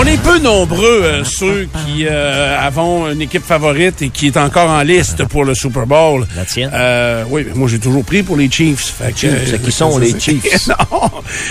[0.00, 4.36] On est peu nombreux, euh, ceux qui euh, avons une équipe favorite et qui est
[4.36, 6.24] encore en liste pour le Super Bowl.
[6.36, 6.70] La tienne?
[6.72, 8.94] Euh, oui, mais moi j'ai toujours pris pour les Chiefs.
[8.96, 10.68] Fait que, Chiefs, c'est qui sont les Chiefs?
[10.68, 11.10] non.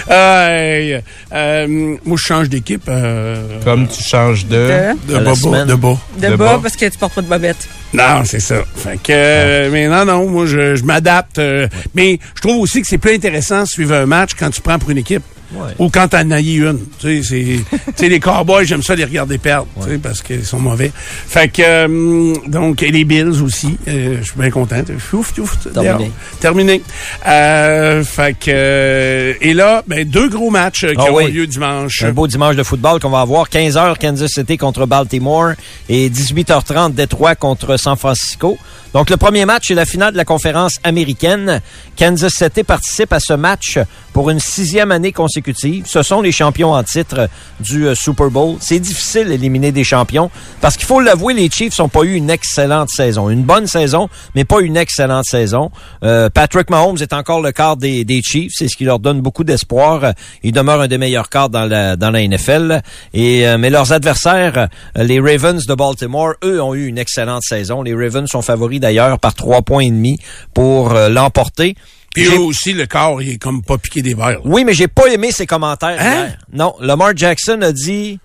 [0.10, 1.02] Euh,
[1.34, 1.68] euh,
[2.06, 2.84] moi je change d'équipe.
[2.88, 4.94] euh, Comme tu changes de...
[5.10, 5.20] de?
[5.20, 5.34] Bas,
[5.66, 5.98] de bas.
[6.18, 6.60] De, De bas, bas.
[6.64, 7.68] parce que tu portes pas de bobette.
[7.94, 8.64] Non, c'est ça.
[8.78, 11.38] Fait que, euh, mais non, non, moi je, je m'adapte.
[11.40, 14.62] euh, Mais je trouve aussi que c'est plus intéressant de suivre un match quand tu
[14.62, 15.24] prends pour une équipe.
[15.54, 15.74] Ouais.
[15.80, 16.80] Ou quand t'en as une.
[17.00, 17.30] Tu sais,
[17.72, 20.60] c'est, tu sais, les Cowboys, j'aime ça les regarder perdre, tu sais, parce qu'ils sont
[20.60, 20.92] mauvais.
[20.96, 24.82] Fait que, euh, donc, et les Bills aussi, euh, je suis bien content.
[25.14, 26.12] Ouf, ouf, Terminé.
[26.40, 26.82] Terminé.
[27.26, 31.32] Euh, fait que, euh, et là, ben, deux gros matchs euh, qui auront oui.
[31.32, 32.04] lieu dimanche.
[32.04, 33.50] Un beau dimanche de football qu'on va avoir.
[33.50, 35.52] 15h, Kansas City contre Baltimore
[35.90, 38.58] et 18h30, Détroit contre San Francisco.
[38.94, 41.62] Donc, le premier match est la finale de la conférence américaine.
[41.98, 43.80] Kansas City participe à ce match
[44.14, 45.86] pour une sixième année consécutive.
[45.88, 48.56] Ce sont les champions en titre du euh, Super Bowl.
[48.60, 52.30] C'est difficile d'éliminer des champions parce qu'il faut l'avouer, les Chiefs n'ont pas eu une
[52.30, 53.30] excellente saison.
[53.30, 55.72] Une bonne saison, mais pas une excellente saison.
[56.04, 58.54] Euh, Patrick Mahomes est encore le quart des, des Chiefs.
[58.56, 60.14] C'est ce qui leur donne beaucoup d'espoir.
[60.44, 62.82] Il demeure un des meilleurs quarts dans la, dans la NFL.
[63.14, 64.68] Et, euh, mais leurs adversaires,
[64.98, 67.82] euh, les Ravens de Baltimore, eux ont eu une excellente saison.
[67.82, 70.18] Les Ravens sont favoris d'ailleurs par trois points et demi
[70.54, 71.76] pour euh, l'emporter.
[72.14, 74.30] Puis eux aussi, le corps, il est comme pas piqué des verres.
[74.30, 74.40] là.
[74.46, 76.26] oui, mais j'ai pas aimé ses commentaires Hein?
[76.26, 76.38] hier.
[76.52, 78.20] Non, Lamar Jackson a dit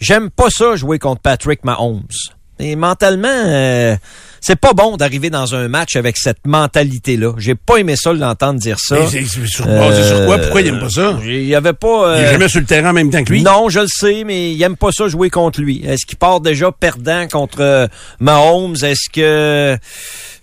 [0.00, 2.08] J'aime pas ça jouer contre Patrick Mahomes.
[2.58, 3.96] Et mentalement, euh,
[4.40, 7.32] c'est pas bon d'arriver dans un match avec cette mentalité-là.
[7.38, 8.96] J'ai pas aimé ça l'entendre dire ça.
[8.98, 10.38] Mais c'est- sur, basé sur quoi?
[10.38, 11.00] Pourquoi il aime pas ça?
[11.00, 12.16] Euh, Il avait pas.
[12.16, 13.42] Il est euh, jamais sur le terrain en même temps que lui?
[13.42, 15.82] non, je le sais, mais il aime pas ça jouer contre lui.
[15.84, 17.86] Est-ce qu'il part déjà perdant contre euh,
[18.20, 18.76] Mahomes?
[18.82, 19.76] Est-ce que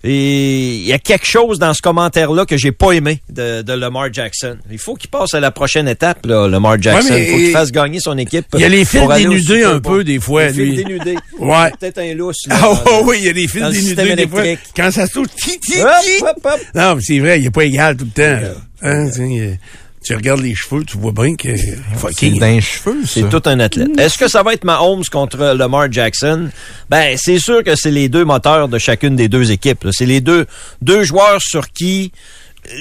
[0.06, 3.72] et il y a quelque chose dans ce commentaire-là que j'ai pas aimé de, de
[3.72, 4.58] Lamar Jackson?
[4.70, 7.12] Il faut qu'il passe à la prochaine étape, là, Lamar Jackson.
[7.12, 8.44] Ouais, il faut qu'il fasse gagner son équipe.
[8.54, 10.76] Il y a les fils dénudés un peu des fois, Les fils lui.
[10.76, 11.16] dénudés.
[11.38, 11.70] Ouais.
[11.80, 12.46] Peut-être un lousse.
[12.46, 14.44] là, Ah oh, oui, il y a des fils dans dénudés des fois.
[14.44, 14.72] électrique.
[14.76, 15.80] Quand ça se touche, ti, ti, ti.
[15.80, 16.60] hop, hop.
[16.74, 18.46] Non, mais c'est vrai, il est pas égal tout le temps.
[18.82, 19.10] Hein,
[20.04, 22.38] tu euh, regardes les cheveux, tu vois bien que C'est fucking.
[22.38, 23.08] d'un cheveu, ça.
[23.14, 23.98] C'est tout un athlète.
[23.98, 26.50] Est-ce que ça va être Mahomes contre Lamar Jackson?
[26.90, 29.86] Ben, c'est sûr que c'est les deux moteurs de chacune des deux équipes.
[29.92, 30.46] C'est les deux,
[30.82, 32.12] deux joueurs sur qui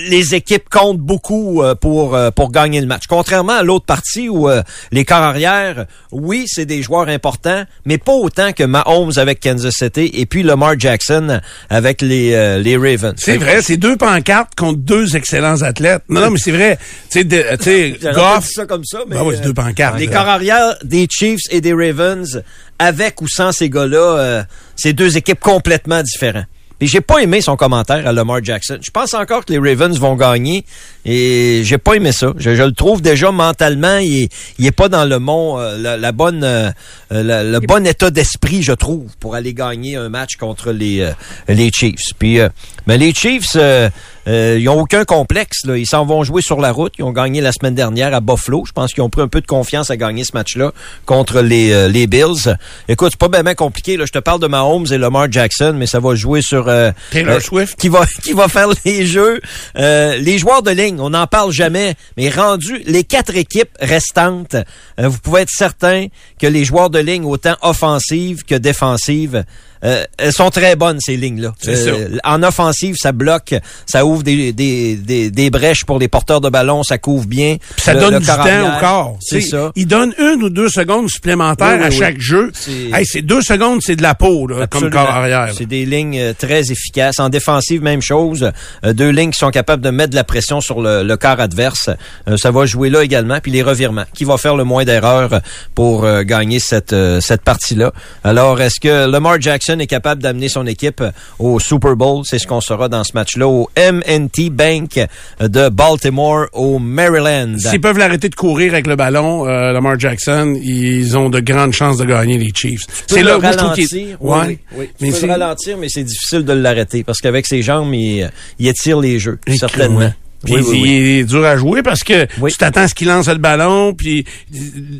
[0.08, 3.04] les équipes comptent beaucoup euh, pour euh, pour gagner le match.
[3.08, 4.62] Contrairement à l'autre partie où euh,
[4.92, 9.74] les corps arrière, oui, c'est des joueurs importants, mais pas autant que Mahomes avec Kansas
[9.78, 11.40] City et puis Lamar Jackson
[11.70, 13.14] avec les euh, les Ravens.
[13.18, 16.04] C'est vrai, c'est deux pancartes contre deux excellents athlètes.
[16.10, 16.78] Non, non, mais c'est vrai.
[17.12, 17.28] Tu
[17.60, 18.48] sais, Goff.
[18.50, 20.00] ça comme ça, mais Ben ouais, c'est euh, deux pancartes.
[20.00, 22.42] les corps arrière des Chiefs et des Ravens,
[22.80, 24.44] avec ou sans ces gars-là, euh,
[24.76, 26.46] c'est deux équipes complètement différentes.
[26.84, 28.78] Puis j'ai pas aimé son commentaire à Lamar Jackson.
[28.82, 30.66] Je pense encore que les Ravens vont gagner
[31.06, 32.34] et j'ai pas aimé ça.
[32.38, 35.78] Je, je le trouve déjà mentalement, il est, il est pas dans le bon, euh,
[35.78, 36.72] la, la bonne, euh,
[37.12, 41.12] la- le bon état d'esprit, je trouve, pour aller gagner un match contre les euh,
[41.48, 42.14] les Chiefs.
[42.18, 42.50] Puis, euh,
[42.88, 43.90] mais les Chiefs, euh,
[44.28, 45.66] euh, ils ont aucun complexe.
[45.66, 45.78] Là.
[45.78, 46.94] Ils s'en vont jouer sur la route.
[46.98, 48.64] Ils ont gagné la semaine dernière à Buffalo.
[48.66, 50.72] Je pense qu'ils ont pris un peu de confiance à gagner ce match-là
[51.06, 52.56] contre les, euh, les Bills.
[52.88, 53.98] Écoute, c'est pas bien ben compliqué.
[53.98, 54.06] Là.
[54.06, 57.36] Je te parle de Mahomes et Lamar Jackson, mais ça va jouer sur euh, Taylor
[57.36, 57.78] euh, Swift.
[57.78, 59.42] qui va qui va faire les jeux.
[59.78, 64.56] Euh, les joueurs de ligne, on n'en parle jamais, mais rendu les quatre équipes restantes,
[65.00, 66.08] euh, vous pouvez être certain
[66.40, 69.46] que les joueurs de ligne, autant offensives que défensives,
[69.84, 71.54] euh, elles sont très bonnes ces lignes-là.
[71.68, 72.18] Euh.
[72.24, 73.54] En offensive, ça bloque,
[73.86, 77.58] ça ouvre des, des, des, des brèches pour les porteurs de ballon, ça couvre bien.
[77.76, 79.18] Puis ça le- donne le du corps temps au corps.
[79.22, 79.72] C'est ça.
[79.76, 81.98] Il donne une ou deux secondes supplémentaires Oui, oui, à oui.
[81.98, 82.52] chaque jeu.
[82.54, 85.50] C'est- Hey, c'est deux secondes, c'est de la peau, là, comme corps arrière.
[85.58, 87.20] C'est des lignes euh, très efficaces.
[87.20, 88.52] En défensive, même chose.
[88.86, 91.40] Euh, deux lignes qui sont capables de mettre de la pression sur le, le quart
[91.40, 91.90] adverse.
[92.28, 93.40] Euh, ça va jouer là également.
[93.42, 94.06] Puis les revirements.
[94.14, 95.42] Qui va faire le moins d'erreurs
[95.76, 97.92] pour gagner cette, cette partie-là?
[98.24, 101.04] Alors, est-ce que Lamar Jackson est capable d'amener son équipe
[101.40, 102.24] au Super Bowl?
[102.26, 105.00] C'est ce qu'on saura dans ce match-là au M&T Bank
[105.40, 107.56] de Baltimore au Maryland.
[107.58, 111.74] S'ils peuvent l'arrêter de courir avec le ballon, euh, Lamar Jackson, ils ont de grandes
[111.74, 112.82] chances de gagner les Chiefs.
[113.08, 114.18] C'est là où je trouve qu'il- ralentir.
[114.22, 114.38] Ouais.
[114.48, 114.90] Oui, oui, oui.
[115.08, 118.30] Tu peux c'est- le ralentir, mais c'est difficile de l'arrêter parce qu'avec ses jambes, il,
[118.60, 120.12] il étire les jeux, Et certainement.
[120.44, 120.90] Puis Oui, oui, oui.
[120.90, 123.94] il est dur à jouer parce que tu t'attends à ce qu'il lance le ballon,
[123.94, 124.26] puis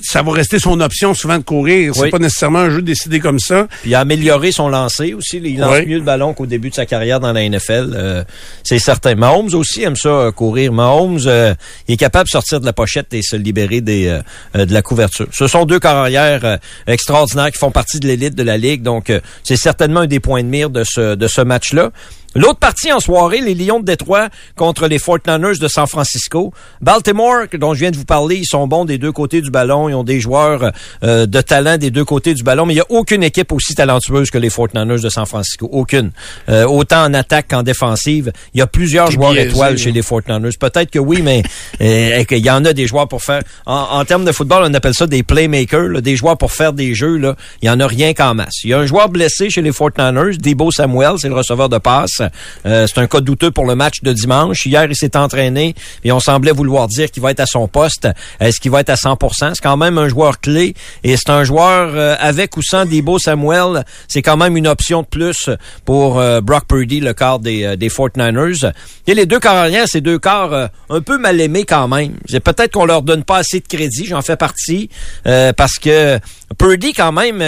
[0.02, 1.94] ça va rester son option souvent de courir.
[1.96, 3.68] C'est pas nécessairement un jeu décidé comme ça.
[3.82, 5.42] Puis il a amélioré son lancer aussi.
[5.44, 7.92] Il lance mieux le ballon qu'au début de sa carrière dans la NFL.
[7.94, 8.24] euh,
[8.64, 9.16] c'est certain.
[9.16, 10.72] Mahomes aussi aime ça euh, courir.
[10.72, 11.54] Mahomes euh,
[11.88, 14.08] il est capable de sortir de la pochette et se libérer des,
[14.56, 15.28] euh, de la couverture.
[15.32, 16.58] Ce sont deux carrières
[16.88, 18.82] extraordinaires qui font partie de l'élite de la ligue.
[18.82, 19.12] Donc
[19.44, 21.92] c'est certainement un des points de mire de ce, de ce match-là.
[22.36, 26.52] L'autre partie en soirée, les Lions de Détroit contre les 49ers de San Francisco.
[26.82, 29.88] Baltimore, dont je viens de vous parler, ils sont bons des deux côtés du ballon.
[29.88, 30.72] Ils ont des joueurs
[31.04, 33.76] euh, de talent des deux côtés du ballon, mais il n'y a aucune équipe aussi
[33.76, 35.70] talentueuse que les 49ers de San Francisco.
[35.72, 36.12] Aucune.
[36.50, 38.32] Euh, autant en attaque qu'en défensive.
[38.56, 40.58] Il y a plusieurs joueurs étoiles chez les 49ers.
[40.58, 41.44] Peut-être que oui, mais
[41.82, 43.42] euh, il y en a des joueurs pour faire...
[43.66, 47.18] En, termes de football, on appelle ça des playmakers, des joueurs pour faire des jeux.
[47.18, 47.36] Là.
[47.62, 48.64] Il y en a rien qu'en masse.
[48.64, 51.78] Il y a un joueur blessé chez les 49ers, Debo Samuel, c'est le receveur de
[51.78, 52.23] passe.
[52.66, 54.66] Euh, c'est un cas douteux pour le match de dimanche.
[54.66, 58.08] Hier, il s'est entraîné et on semblait vouloir dire qu'il va être à son poste.
[58.40, 60.74] Est-ce qu'il va être à 100% C'est quand même un joueur clé
[61.04, 63.84] et c'est un joueur euh, avec ou sans Debo Samuel.
[64.08, 65.50] C'est quand même une option de plus
[65.86, 68.72] pour euh, Brock Purdy, le quart des, des 49ers.
[69.08, 72.14] Et les deux carrières, c'est deux quarts un peu mal aimés quand même.
[72.28, 74.06] C'est peut-être qu'on leur donne pas assez de crédit.
[74.06, 74.90] J'en fais partie
[75.24, 76.20] parce que
[76.58, 77.42] Purdy, quand même,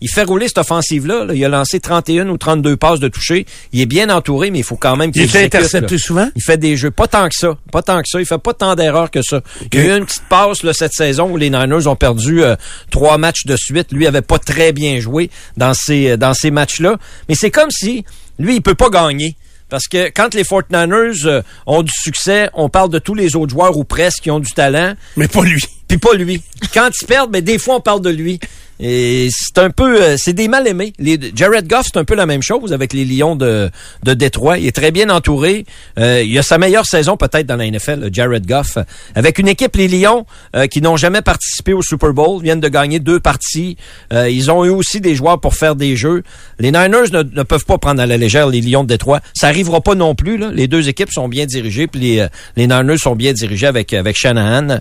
[0.00, 1.26] il fait rouler cette offensive-là.
[1.34, 3.46] Il a lancé 31 ou 32 passes de toucher.
[3.72, 6.28] Il est bien entouré, mais il faut quand même qu'il Il intercepté souvent?
[6.36, 6.90] Il fait des jeux.
[6.90, 7.56] Pas tant que ça.
[7.70, 8.20] Pas tant que ça.
[8.20, 9.40] Il fait pas tant d'erreurs que ça.
[9.72, 12.42] Il y a eu une petite passe là, cette saison où les Niners ont perdu
[12.42, 12.56] euh,
[12.90, 13.92] trois matchs de suite.
[13.92, 16.96] Lui avait pas très bien joué dans ces, dans ces matchs-là.
[17.28, 18.04] Mais c'est comme si,
[18.38, 19.36] lui, il peut pas gagner.
[19.68, 23.52] Parce que quand les 49ers euh, ont du succès, on parle de tous les autres
[23.52, 24.94] joueurs ou presque qui ont du talent.
[25.16, 25.62] Mais pas lui.
[25.88, 26.42] Puis pas lui.
[26.72, 28.38] Quand ils perdent, mais des fois on parle de lui.
[28.80, 30.92] Et c'est un peu, euh, c'est des mal aimés.
[30.98, 33.70] Les, Jared Goff, c'est un peu la même chose avec les Lions de,
[34.04, 34.58] de Détroit.
[34.58, 35.64] Il est très bien entouré.
[35.98, 38.78] Euh, il a sa meilleure saison peut-être dans la NFL, Jared Goff,
[39.16, 42.68] avec une équipe les Lions euh, qui n'ont jamais participé au Super Bowl, viennent de
[42.68, 43.76] gagner deux parties.
[44.12, 46.22] ils ont eu aussi des joueurs pour faire des jeux.
[46.60, 49.20] Les Niners ne, ne, peuvent pas prendre à la légère les Lions de Détroit.
[49.34, 50.38] Ça arrivera pas non plus.
[50.38, 50.50] Là.
[50.52, 52.26] Les deux équipes sont bien dirigées, puis les,
[52.56, 54.78] les Niners sont bien dirigés avec avec Shanahan.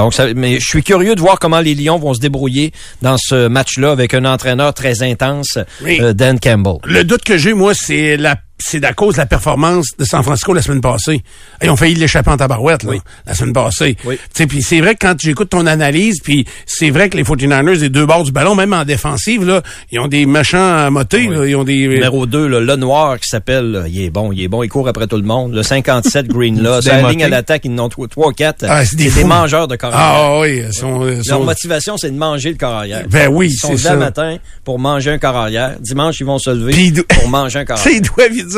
[0.00, 3.18] Donc, ça, mais je suis curieux de voir comment les Lions vont se débrouiller dans
[3.18, 6.78] ce match-là avec un entraîneur très intense, euh, Dan Campbell.
[6.84, 10.22] Le doute que j'ai, moi, c'est la c'est à cause de la performance de San
[10.22, 11.22] Francisco la semaine passée.
[11.62, 12.92] Ils ont failli l'échapper en tabarouette là,
[13.26, 13.96] la semaine passée.
[14.04, 14.18] Oui.
[14.34, 17.88] Puis c'est vrai que quand j'écoute ton analyse, puis c'est vrai que les 49ers, des
[17.88, 21.26] deux bords du ballon, même en défensive, là, ils ont des méchants motés.
[21.26, 21.88] Là, ils ont des...
[21.88, 25.06] Numéro 2, le noir qui s'appelle, il est bon, il est bon, il court après
[25.06, 25.54] tout le monde.
[25.54, 28.64] Le 57 Green là, c'est la ligne à l'attaque, ils en ont 3 ou 4.
[28.68, 30.62] Ah, c'est des, mangeurs de corps Ah oui.
[30.72, 33.04] Sont, Leur motivation, c'est de manger le corps arrière.
[33.08, 33.72] Ben oui, c'est ça.
[33.72, 35.76] Ils sont le matin pour manger un corps arrière.
[35.80, 38.00] Dimanche, ils vont se lever pour manger un corps arrière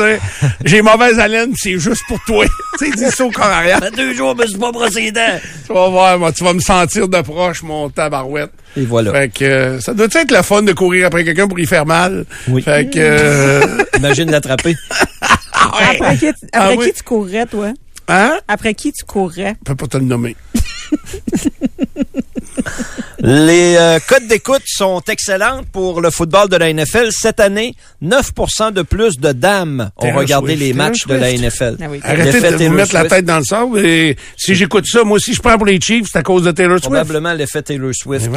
[0.65, 2.45] j'ai mauvaise haleine, c'est juste pour toi.
[2.79, 3.79] tu sais, dis ça au corps arrière.
[3.79, 5.39] Ça deux jours, je me suis pas brossé les dents.
[5.65, 8.51] Tu vas voir, moi, tu vas me sentir de proche, mon tabarouette.
[8.75, 9.11] Et voilà.
[9.11, 11.85] Fait que euh, ça doit être le fun de courir après quelqu'un pour y faire
[11.85, 12.25] mal.
[12.47, 12.61] Oui.
[12.61, 14.75] Fait que euh, imagine l'attraper.
[15.53, 17.73] Après, qui, après ah qui tu courrais, toi?
[18.07, 18.37] Hein?
[18.47, 19.55] Après qui tu courrais?
[19.59, 20.35] Je peux pas te le nommer.
[23.19, 27.09] Les euh, codes d'écoute sont excellentes pour le football de la NFL.
[27.11, 27.73] Cette année,
[28.03, 31.77] 9% de plus de dames ont regardé les matchs de la NFL.
[31.79, 33.79] Ah Arrêtez de vous mettre la tête dans le sable.
[33.85, 36.51] Et si j'écoute ça, moi aussi, je prends pour les Chiefs, c'est à cause de
[36.51, 36.87] Taylor Swift.
[36.87, 38.29] Probablement l'effet Taylor Swift.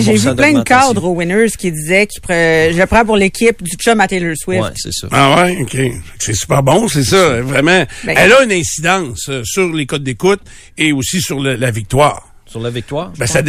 [0.00, 3.76] J'ai vu plein de cadres aux Winners qui disaient que je prends pour l'équipe du
[3.76, 4.62] chum à Taylor Swift.
[4.62, 5.08] Ouais, c'est ça.
[5.10, 5.76] Ah ouais, OK.
[6.18, 7.40] C'est super bon, c'est ça.
[7.40, 7.84] Vraiment.
[8.04, 10.40] Ben, Elle a une incidence euh, sur les codes d'écoute
[10.76, 12.33] et aussi sur la victoire.
[12.54, 13.12] Sur la victoire?
[13.18, 13.42] Ben, ça,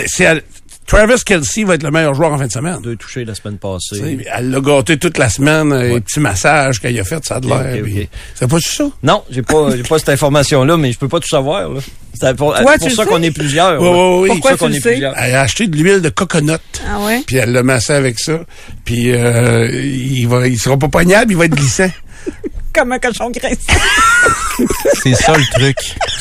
[0.87, 2.79] Travis Kelsey va être le meilleur joueur en fin de semaine.
[2.81, 3.99] Deux touchés la semaine passée.
[3.99, 5.89] T'sais, elle l'a gâté toute la semaine, ouais.
[5.89, 7.83] les petits massages qu'elle a fait, ça a de l'air.
[7.83, 8.85] Okay, C'est pas ça?
[9.03, 11.79] Non, j'ai pas, j'ai pas cette information-là, mais je peux pas tout savoir, là.
[12.19, 13.79] C'est pour, pour ça qu'on est plusieurs.
[13.79, 14.39] Oui, oui, oui.
[14.39, 15.15] Pourquoi tu est plusieurs.
[15.15, 16.53] Elle a acheté de l'huile de coconut.
[16.89, 17.21] Ah ouais?
[17.27, 18.39] Puis elle l'a massé avec ça.
[18.85, 21.91] Puis euh, il va, il sera pas poignable, il va être glissant.
[22.74, 23.59] Comme un cochon graissé.
[25.03, 25.77] C'est ça le truc.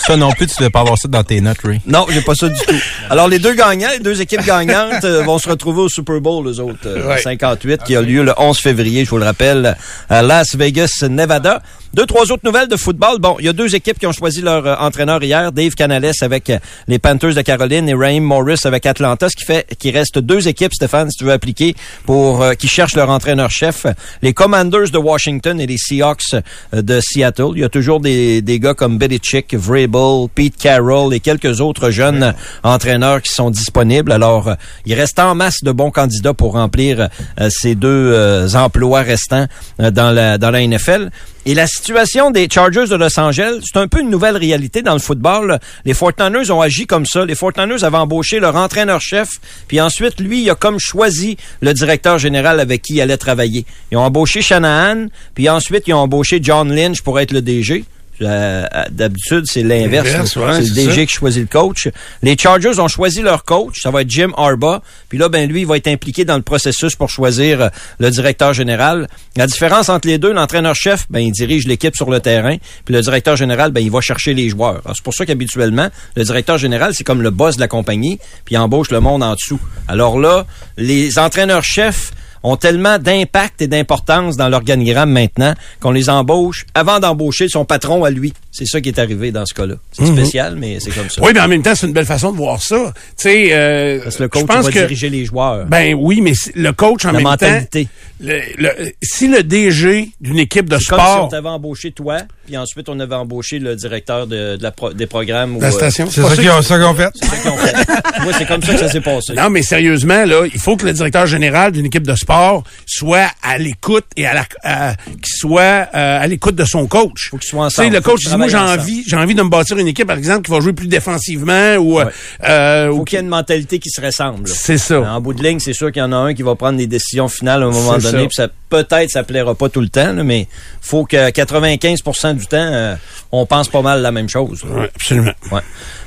[0.06, 1.80] Ça non plus, tu ne veux pas avoir ça dans tes notes, Ray.
[1.86, 2.74] Non, j'ai pas ça du tout.
[3.10, 6.46] Alors, les deux gagnants, les deux équipes gagnantes euh, vont se retrouver au Super Bowl,
[6.46, 9.76] les autres, euh, 58, qui a lieu le 11 février, je vous le rappelle,
[10.10, 11.62] à Las Vegas, Nevada.
[11.94, 13.20] Deux, trois autres nouvelles de football.
[13.20, 15.52] Bon, il y a deux équipes qui ont choisi leur euh, entraîneur hier.
[15.52, 16.58] Dave Canales avec euh,
[16.88, 19.28] les Panthers de Caroline et Raheem Morris avec Atlanta.
[19.28, 22.66] Ce qui fait qu'il reste deux équipes, Stéphane, si tu veux appliquer, pour euh, qui
[22.66, 23.86] cherchent leur entraîneur-chef.
[24.22, 26.34] Les Commanders de Washington et les Seahawks
[26.72, 27.52] de Seattle.
[27.54, 31.90] Il y a toujours des, des gars comme Belichick, Vrabel, Pete Carroll et quelques autres
[31.90, 32.34] jeunes
[32.64, 34.10] entraîneurs qui sont disponibles.
[34.10, 34.52] Alors,
[34.84, 37.08] il reste en masse de bons candidats pour remplir
[37.50, 39.46] ces deux emplois restants
[39.78, 41.10] dans la, dans la NFL.
[41.46, 44.94] Et la situation des Chargers de Los Angeles, c'est un peu une nouvelle réalité dans
[44.94, 45.58] le football.
[45.84, 47.26] Les Fortiners ont agi comme ça.
[47.26, 49.28] Les Fortiners avaient embauché leur entraîneur-chef,
[49.68, 53.66] puis ensuite, lui, il a comme choisi le directeur général avec qui il allait travailler.
[53.92, 57.84] Ils ont embauché Shanahan, puis ensuite, ils ont embauché John Lynch pour être le DG.
[58.22, 60.36] Euh, D'habitude, c'est l'inverse.
[60.36, 61.06] Ouais, c'est le DG ça.
[61.06, 61.88] qui choisit le coach.
[62.22, 63.80] Les Chargers ont choisi leur coach.
[63.82, 64.80] Ça va être Jim Harbaugh.
[65.08, 67.68] Puis là, ben lui, il va être impliqué dans le processus pour choisir euh,
[67.98, 69.08] le directeur général.
[69.36, 72.56] La différence entre les deux, l'entraîneur-chef, ben il dirige l'équipe sur le terrain.
[72.84, 74.82] Puis le directeur général, ben il va chercher les joueurs.
[74.94, 78.54] C'est pour ça qu'habituellement, le directeur général, c'est comme le boss de la compagnie, puis
[78.54, 79.60] il embauche le monde en dessous.
[79.88, 82.12] Alors là, les entraîneurs-chefs
[82.44, 88.04] ont tellement d'impact et d'importance dans l'organigramme maintenant qu'on les embauche avant d'embaucher son patron
[88.04, 88.32] à lui.
[88.56, 89.74] C'est ça qui est arrivé dans ce cas-là.
[89.90, 91.20] C'est spécial, mais c'est comme ça.
[91.22, 92.92] Oui, mais en même temps, c'est une belle façon de voir ça.
[92.94, 95.66] Tu sais, euh, Parce que le coach pense va que diriger les joueurs.
[95.66, 97.86] ben oui, mais si- le coach en la même mentalité.
[97.86, 101.48] temps, le- le- si le DG d'une équipe de C'est comme si on sport, t'avait
[101.48, 105.56] embauché toi, puis ensuite on avait embauché le directeur de, de la pro- des programmes.
[105.56, 106.62] ou, la euh, station, C'est ça qu'ils ont, fait.
[106.62, 107.74] c'est ça qu'ils ont fait.
[108.22, 109.32] Moi, c'est comme ça que ça s'est passé.
[109.34, 113.30] Non, mais sérieusement, là, il faut que le directeur général d'une équipe de sport soit
[113.42, 114.94] à l'écoute et à la, à-
[115.24, 117.30] soit euh, à l'écoute de son coach.
[117.30, 117.96] Faut qu'il soit Tu sais, ensemble.
[117.96, 120.16] le Faut coach dit, moi, j'ai envie, j'ai envie de me bâtir une équipe, par
[120.18, 122.10] exemple, qui va jouer plus défensivement ou, euh, Ouais.
[122.48, 124.48] euh, ou qu'il y ait une mentalité qui se ressemble.
[124.48, 125.00] c'est ça.
[125.00, 126.86] En bout de ligne, c'est sûr qu'il y en a un qui va prendre des
[126.86, 128.26] décisions finales à un moment donné.
[128.28, 130.48] Puis ça peut-être ça plaira pas tout le temps, là, mais
[130.80, 132.96] faut que 95% du temps, euh,
[133.30, 134.62] on pense pas mal la même chose.
[134.94, 135.32] absolument.
[135.52, 135.60] Ouais.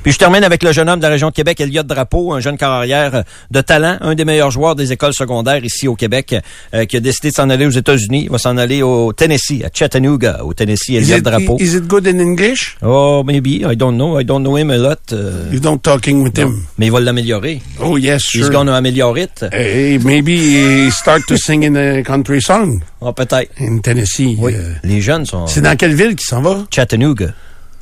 [0.04, 2.40] Puis je termine avec le jeune homme de la région de Québec, Elliot Drapeau, un
[2.40, 6.36] jeune carrière euh, de talent, un des meilleurs joueurs des écoles secondaires ici au Québec,
[6.74, 8.24] euh, qui a décidé de s'en aller aux États-Unis.
[8.26, 11.58] Il va s'en aller au Tennessee, à Chattanooga, au Tennessee, Is Elliot it, Drapeau.
[11.60, 12.78] is it good in English?
[12.82, 13.64] Oh, maybe.
[13.66, 14.20] I don't know.
[14.20, 15.00] I don't know him a lot.
[15.14, 16.64] euh, You don't talking with him?
[16.78, 17.62] mais il va l'améliorer.
[17.80, 18.52] Oh yes, He's sure.
[18.52, 19.46] gonna améliorer it.
[19.52, 23.52] Hey, maybe he start to sing in a country song Ah, peut-être.
[23.60, 24.36] in Tennessee.
[24.40, 24.54] Oui.
[24.56, 26.66] Euh, Les jeunes sont c'est dans quelle ville qu'il s'en va?
[26.74, 27.34] Chattanooga.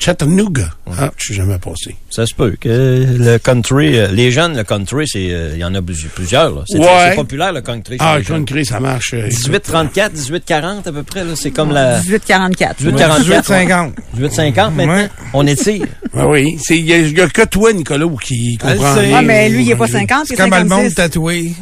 [0.06, 0.70] Chattanooga.
[1.00, 1.96] Ah, je suis jamais passé.
[2.12, 2.70] Ça se peut que
[3.18, 6.54] le country, euh, les jeunes, le country, c'est, euh, il y en a plus- plusieurs.
[6.54, 6.62] là.
[6.68, 6.86] C'est Ouais.
[7.10, 7.98] c'est populaire le country.
[8.00, 8.46] Ah, jeunes.
[8.46, 9.16] country, ça marche.
[9.16, 11.24] euh, 18-34, 18-40 à peu près.
[11.24, 11.32] là.
[11.36, 12.78] C'est comme la 1844.
[12.78, 13.24] 18-44.
[13.24, 13.94] 18-50.
[14.14, 14.94] 18-50 maintenant.
[14.94, 15.10] Ouais.
[15.34, 15.88] On étire.
[16.16, 18.96] Ah oui, c'est il y, a- il y a que toi Nicolas qui comprend.
[19.16, 20.96] Ah, mais lui, il est pas au- 50, il C'est est comme le monde 56.
[20.96, 21.54] tatoué.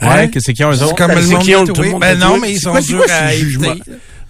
[0.00, 0.14] Hein?
[0.14, 0.94] Ouais, que c'est qui eux C'est autres?
[0.94, 1.94] comme le C'est monde ont le tatoué.
[2.00, 3.82] Ben non, mais ils C'est sont c'est durs à éviter.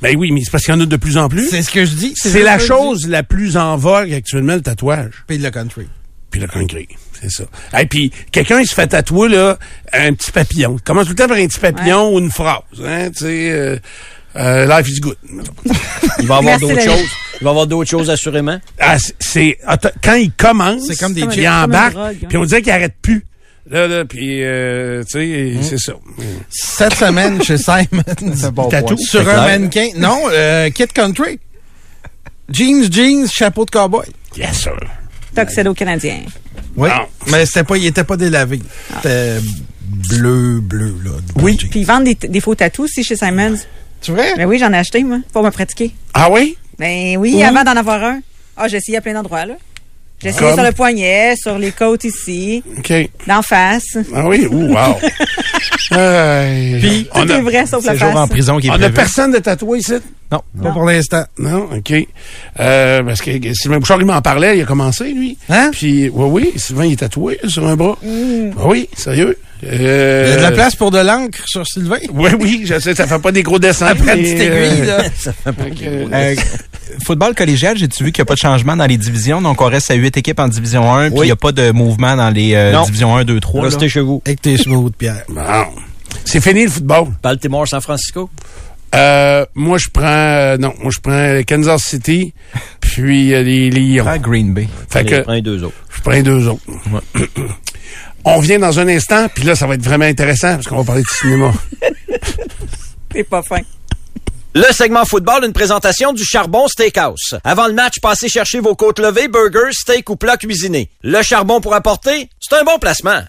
[0.03, 1.49] Ben oui, mais c'est parce qu'il y en a de plus en plus.
[1.49, 2.13] C'est ce que je dis.
[2.17, 5.11] C'est la chose la plus en vogue actuellement, le tatouage.
[5.27, 5.89] Puis le country.
[6.31, 6.87] Puis le country,
[7.21, 7.45] c'est ça.
[7.81, 9.59] Et puis quelqu'un il se fait tatouer là
[9.93, 10.77] un petit papillon.
[10.79, 13.51] Il commence tout le temps par un petit papillon ou une phrase, hein, tu sais
[13.51, 13.79] euh,
[14.37, 15.17] euh, life is good.
[16.21, 17.09] Il va avoir d'autres choses.
[17.41, 18.61] Il va avoir d'autres choses assurément.
[18.79, 19.59] Ah, c'est-
[20.05, 22.27] quand il commence, C'est comme des il embarque, drogue, hein.
[22.29, 23.25] puis on dirait qu'il arrête plus.
[23.71, 25.63] Là, là, puis euh, tu sais, Mmh.
[25.63, 25.93] c'est ça.
[26.49, 28.03] Cette semaine chez Simon.
[28.71, 28.97] Tatou.
[28.97, 29.89] Sur un mannequin.
[29.97, 31.39] Non, euh, Kid Country.
[32.51, 34.07] Jeans, jeans, chapeau de cowboy.
[34.37, 34.73] Yes sir.
[35.37, 36.21] Tuxedo canadien.
[36.77, 36.89] Oui.
[36.93, 37.07] Ah.
[37.31, 38.61] Mais c'était pas, il était pas délavé.
[38.97, 39.39] C'était
[39.83, 41.11] bleu, bleu, là.
[41.37, 41.57] Oui.
[41.57, 43.59] Puis ils vendent des, des faux tatous aussi chez Simons.
[44.01, 44.33] Tu vrai?
[44.37, 45.93] Ben oui, j'en ai acheté, moi, pour me pratiquer.
[46.15, 46.57] Ah oui?
[46.79, 48.21] Ben oui, avant d'en avoir un.
[48.57, 49.55] Ah, j'ai essayé à plein d'endroits, là.
[50.21, 52.93] J'ai essayé sur le poignet, sur les côtes ici, OK.
[53.27, 53.97] d'en face.
[54.15, 54.47] Ah oui?
[54.51, 54.97] Ouh, wow.
[55.61, 58.29] Puis, on Tout a, est vrai, sauf la jour en face.
[58.31, 58.95] prison qui est on a prévu.
[58.95, 59.95] personne de tatoué ici?
[60.31, 60.43] Non.
[60.63, 61.25] Pas pour l'instant.
[61.39, 61.93] Non, OK.
[62.61, 65.39] Euh, parce que que Sylvain Bouchard, il m'en parlait, il a commencé, lui.
[65.49, 65.71] Hein?
[65.73, 67.97] Puis, oui, oui, Sylvain, il est tatoué sur un bras.
[68.59, 69.39] Ah oui, sérieux.
[69.65, 71.97] Euh, Il y a de la place pour de l'encre sur Sylvain?
[72.13, 73.87] Oui, oui, je sais, ça fait pas des gros dessins.
[73.87, 74.99] Après mais, petite aiguille, là.
[75.83, 76.35] euh, Euh,
[77.05, 79.65] football collégial, j'ai-tu vu qu'il n'y a pas de changement dans les divisions, donc on
[79.67, 81.27] reste à 8 équipes en division 1, puis il Oui.
[81.27, 83.63] n'y a pas de mouvement dans les euh, divisions 1, 2, 3.
[83.63, 83.69] là.
[83.71, 84.23] Restez chez vous.
[84.27, 85.23] Avec tes cheveux de pierre.
[85.29, 85.41] bon.
[86.25, 87.09] C'est fini le football.
[87.23, 88.31] Baltimore, San Francisco?
[88.95, 92.33] Euh, moi, je prends, euh, non, moi, je prends Kansas City,
[92.81, 94.05] puis euh, les Lions.
[94.19, 94.69] Green Bay.
[94.89, 95.77] Fait Allez, que, prends deux autres.
[95.95, 96.63] je prends les deux autres.
[98.25, 100.85] On vient dans un instant, puis là, ça va être vraiment intéressant, parce qu'on va
[100.85, 101.53] parler de cinéma.
[103.13, 103.61] C'est pas fin.
[104.55, 107.39] Le segment football, une présentation du Charbon Steakhouse.
[107.45, 110.91] Avant le match, passez chercher vos côtes levées, burgers, steak ou plats cuisinés.
[111.03, 113.23] Le charbon pour apporter, c'est un bon placement.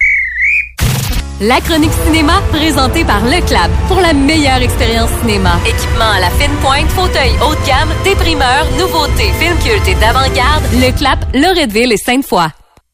[1.41, 5.58] La chronique cinéma présentée par Le Clap pour la meilleure expérience cinéma.
[5.65, 10.63] Équipement à la fine pointe, fauteuil haut de gamme, déprimeurs, nouveautés, films cultes et d'avant-garde.
[10.74, 12.48] Le Clap, Loretteville et Sainte-Foy.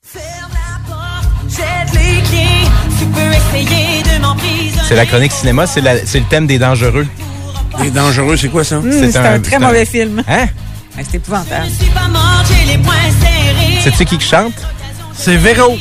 [0.04, 0.24] Ferme
[0.54, 2.70] la porte, jette les clés.
[3.00, 4.84] Tu peux essayer de m'emprisonner.
[4.88, 7.08] C'est la chronique cinéma, c'est le thème des dangereux.
[7.82, 8.78] Les dangereux, c'est quoi ça?
[8.78, 10.22] Hum, C'est c'est un- un, très un- mauvais film.
[10.28, 10.46] Hein?
[10.96, 11.66] Ben, c'est épouvantable.
[11.68, 13.82] Je suis pas morte, j'ai les poings serrés.
[13.84, 14.54] Sais-tu qui qui chante?
[15.16, 15.78] C'est Véro.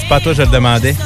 [0.00, 0.96] C'est pas à toi, je le demandais.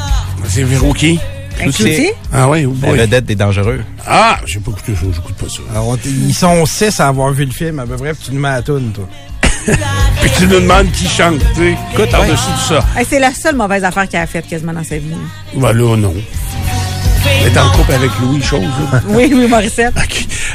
[0.51, 1.21] C'est Véro qui?
[1.57, 2.13] Cloutier?
[2.33, 3.85] Ah oui, oh La vedette des dangereux.
[4.05, 5.61] Ah, j'ai pas écouté ça, j'écoute pas ça.
[5.71, 8.41] Alors, ils sont six à avoir vu le film, à peu près, puis tu nous
[8.41, 9.09] mets à la toune, toi.
[10.21, 11.77] Puis tu nous demandes qui chante, tu sais.
[11.93, 12.85] Écoute, par-dessus tout ça.
[12.97, 15.15] Hey, c'est la seule mauvaise affaire qu'il a faite quasiment dans sa vie.
[15.55, 16.15] Ben là, non.
[17.27, 18.63] Est en couple avec Louis Chose.
[18.93, 19.03] là.
[19.09, 19.95] Oui, oui, Morissette.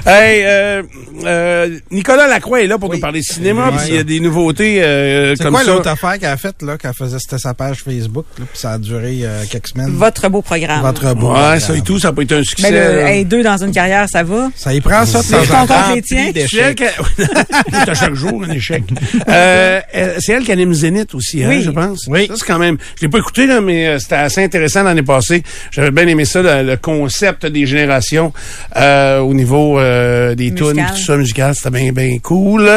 [0.08, 0.84] Hey, euh,
[1.26, 3.78] euh, Nicolas Lacroix est là pour nous parler cinéma, Ouais.
[3.78, 5.72] puis il y a des nouveautés euh, C'est comme quoi ça.
[5.72, 8.74] l'autre affaire qu'elle a faite, là, qu'elle faisait, c'était sa page Facebook, là, puis ça
[8.74, 9.90] a duré euh, quelques semaines?
[9.96, 10.82] Votre beau programme.
[10.82, 11.30] Votre beau.
[11.30, 11.60] Ouais, programme.
[11.60, 12.70] ça et tout, ça pas été un succès.
[12.70, 13.14] Mais là, là.
[13.14, 14.50] hey, deux dans une carrière, ça va?
[14.56, 16.32] Ça y prend ça C'est ton compte les tiens?
[16.32, 16.78] pris C'est elle d'échecs.
[17.16, 17.46] qui a-
[17.86, 18.84] C'est à chaque jour un échec.
[19.28, 19.82] Euh,
[20.20, 21.64] c'est elle qui anime Zénith aussi, hein, Oui.
[21.64, 22.06] je pense.
[22.08, 22.28] Oui.
[22.28, 22.78] Ça, c'est quand même...
[22.98, 25.42] Je l'ai pas écouté, là, mais euh, c'était assez intéressant l'année passée.
[25.72, 28.34] J'avais bien aimé ça, le, le concept des générations
[28.76, 31.54] euh, au niveau euh, des tunes, tout ça, musical.
[31.56, 32.70] C'était bien, bien cool.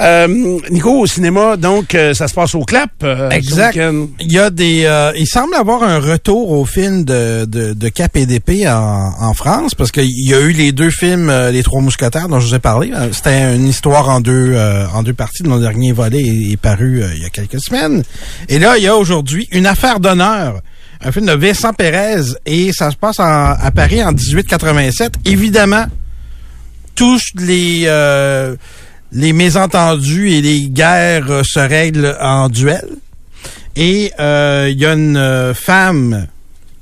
[0.00, 2.90] Euh, Nico, au cinéma, donc, euh, ça se passe au clap.
[3.02, 3.78] euh, Exact.
[4.20, 7.88] Il y a des, euh, il semble avoir un retour au film de, de, de
[7.88, 11.50] Cap et d'épée en, en France parce qu'il y a eu les deux films, euh,
[11.50, 12.92] les Trois Mousquetaires dont je vous ai parlé.
[12.94, 15.42] Euh, C'était une histoire en deux, euh, en deux parties.
[15.44, 18.02] Mon dernier volet est, est paru euh, il y a quelques semaines.
[18.48, 20.60] Et là, il y a aujourd'hui une affaire d'honneur.
[21.04, 25.14] Un film de Vincent Pérez et ça se passe en- à Paris en 1887.
[25.24, 25.86] Évidemment,
[26.94, 28.54] tous les euh,
[29.10, 32.86] les mésentendus et les guerres euh, se règlent en duel.
[33.74, 36.26] Et euh, il y a une euh, femme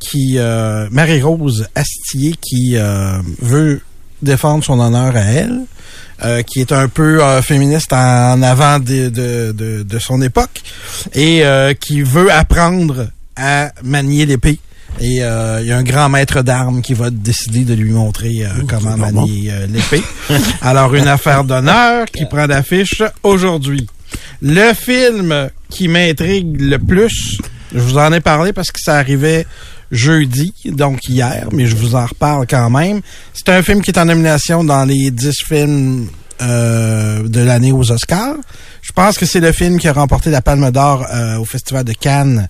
[0.00, 3.81] qui, euh, Marie-Rose Astier, qui euh, veut
[4.23, 5.61] défendre son honneur à elle,
[6.25, 10.62] euh, qui est un peu euh, féministe en avant de, de, de, de son époque,
[11.15, 13.09] et euh, qui veut apprendre
[13.40, 14.59] à manier l'épée.
[15.00, 18.44] Et euh, il y a un grand maître d'armes qui va décider de lui montrer
[18.44, 20.02] euh, comment manier euh, l'épée.
[20.62, 23.87] Alors, une affaire d'honneur qui prend d'affiche aujourd'hui.
[24.42, 27.38] Le film qui m'intrigue le plus,
[27.73, 29.47] je vous en ai parlé parce que ça arrivait
[29.90, 33.00] jeudi, donc hier, mais je vous en reparle quand même.
[33.32, 36.09] C'est un film qui est en nomination dans les 10 films
[36.42, 38.37] euh, de l'année aux Oscars.
[38.80, 41.85] Je pense que c'est le film qui a remporté la Palme d'Or euh, au Festival
[41.85, 42.49] de Cannes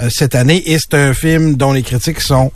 [0.00, 2.52] euh, cette année et c'est un film dont les critiques sont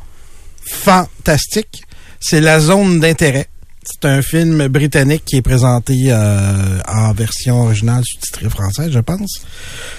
[0.66, 1.84] fantastiques.
[2.20, 3.48] C'est La Zone d'intérêt.
[3.84, 9.42] C'est un film britannique qui est présenté euh, en version originale sous-titrée française, je pense.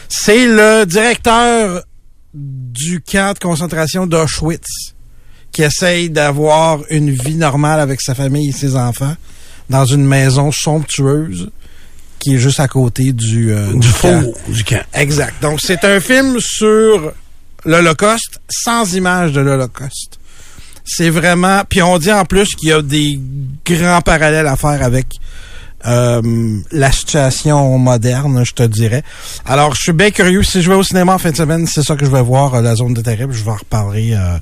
[0.10, 1.84] C'est le directeur
[2.34, 4.96] du camp de concentration d'Auschwitz
[5.52, 9.16] qui essaye d'avoir une vie normale avec sa famille et ses enfants
[9.70, 11.50] dans une maison somptueuse
[12.20, 14.22] qui est juste à côté du, euh, Du camp.
[14.24, 14.84] faux, du camp.
[14.94, 15.42] Exact.
[15.42, 17.14] Donc, c'est un film sur
[17.66, 20.20] l'Holocauste sans image de l'Holocauste.
[20.84, 21.64] C'est vraiment...
[21.68, 23.20] Puis on dit en plus qu'il y a des
[23.66, 25.08] grands parallèles à faire avec
[25.88, 29.04] euh, la situation moderne, je te dirais.
[29.46, 30.42] Alors, je suis bien curieux.
[30.42, 32.56] Si je vais au cinéma en fin de semaine, c'est ça que je vais voir,
[32.56, 33.34] euh, La Zone de Terrible.
[33.34, 34.38] Je vais en reparler euh,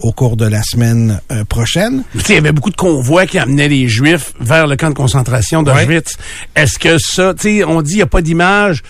[0.00, 2.02] au cours de la semaine euh, prochaine.
[2.28, 5.62] Il y avait beaucoup de convois qui amenaient les Juifs vers le camp de concentration
[5.62, 6.16] d'Auschwitz.
[6.56, 8.82] Est-ce que ça, tu sais, on dit il n'y a pas d'image,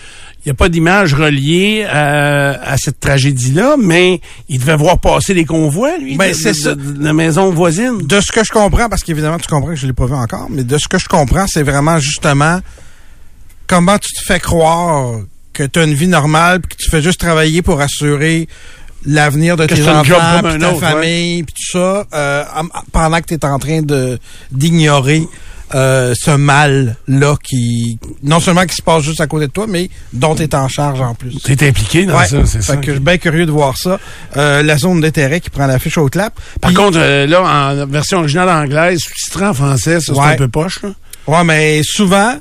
[0.45, 5.33] il n'y a pas d'image reliée euh, à cette tragédie-là, mais il devait voir passer
[5.33, 6.75] les convois, lui, Ben, de, c'est ça.
[6.75, 7.99] de- la maison voisine.
[8.03, 10.47] de ce que je comprends, parce qu'évidemment, tu comprends que je l'ai pas vu encore,
[10.49, 12.59] mais de ce que je comprends, c'est vraiment justement
[13.67, 15.19] comment tu te fais croire
[15.53, 18.47] que tu as une vie normale puis que tu fais juste travailler pour assurer
[19.05, 23.19] l'avenir de Que tes enfants, puis ta autre, famille, puis tout ça, euh, en- pendant
[23.21, 24.19] que tu es en train de
[24.51, 25.23] d'ignorer
[25.73, 29.89] euh, ce mal-là qui, non seulement qui se passe juste à côté de toi, mais
[30.13, 31.37] dont tu es en charge en plus.
[31.43, 32.27] Tu es impliqué dans Ouais.
[32.27, 32.77] ça, c'est Fait ça.
[32.77, 33.99] que je suis bien curieux de voir ça.
[34.37, 36.39] Euh, la zone d'intérêt qui prend l'affiche au clap.
[36.61, 40.81] Par contre, là, en version originale anglaise, sous-titré en français, ça, c'est un peu poche,
[40.83, 40.89] là.
[41.27, 42.35] Ouais, mais souvent,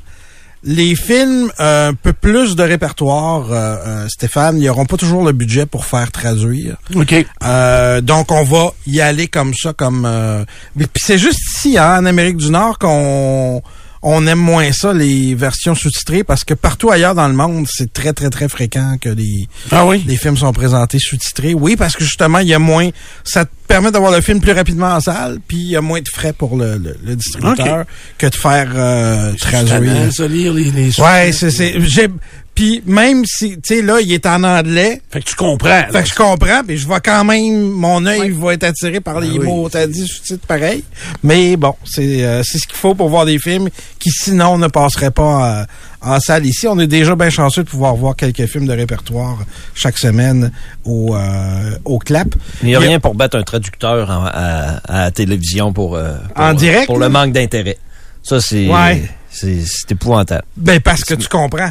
[0.65, 5.25] les films euh, un peu plus de répertoire, euh, euh, Stéphane, ils n'auront pas toujours
[5.25, 6.77] le budget pour faire traduire.
[6.95, 7.15] OK.
[7.45, 10.05] Euh, donc, on va y aller comme ça, comme...
[10.07, 13.63] euh, mais Puis c'est juste ici, hein, en Amérique du Nord, qu'on
[14.07, 17.91] on aime moins ça, les versions sous-titrées, parce que partout ailleurs dans le monde, c'est
[17.91, 20.05] très, très, très fréquent que les, Ah oui?
[20.07, 21.55] les films sont présentés sous-titrés.
[21.55, 22.91] Oui, parce que justement, il y a moins...
[23.25, 26.01] Ça te permet d'avoir le film plus rapidement en salle, puis il y a moins
[26.03, 27.87] de frais pour le, le- le distributeur
[28.19, 29.81] que de faire euh, traduire.
[29.95, 32.09] Tannant, ça, lire les, les Ouais, c'est c'est j'ai
[32.55, 35.83] puis même si tu sais là, il est en anglais, Fait que tu comprends.
[35.91, 39.21] fait que je comprends, puis je vois quand même mon œil va être attiré par
[39.21, 39.47] les Ah oui.
[39.47, 40.85] mots t'as dit sous-titres pareil.
[41.23, 44.69] Mais bon, c'est euh, c'est ce qu'il faut pour voir des films qui sinon ne
[44.69, 45.65] passeraient pas euh,
[46.03, 46.69] en salle ici.
[46.69, 49.39] On est déjà bien chanceux de pouvoir voir quelques films de répertoire
[49.75, 50.53] chaque semaine
[50.85, 52.29] au euh, au clap.
[52.63, 55.11] Il n'y a Il y a- rien pour battre un traducteur en- à, à la
[55.11, 57.07] télévision pour, euh, pour, En euh, direct, pour là?
[57.07, 57.79] le manque d'intérêt.
[58.23, 59.03] Ça, c'est Ouais.
[59.31, 60.45] c'est c'est épouvantable.
[60.57, 61.71] Ben parce que tu comprends.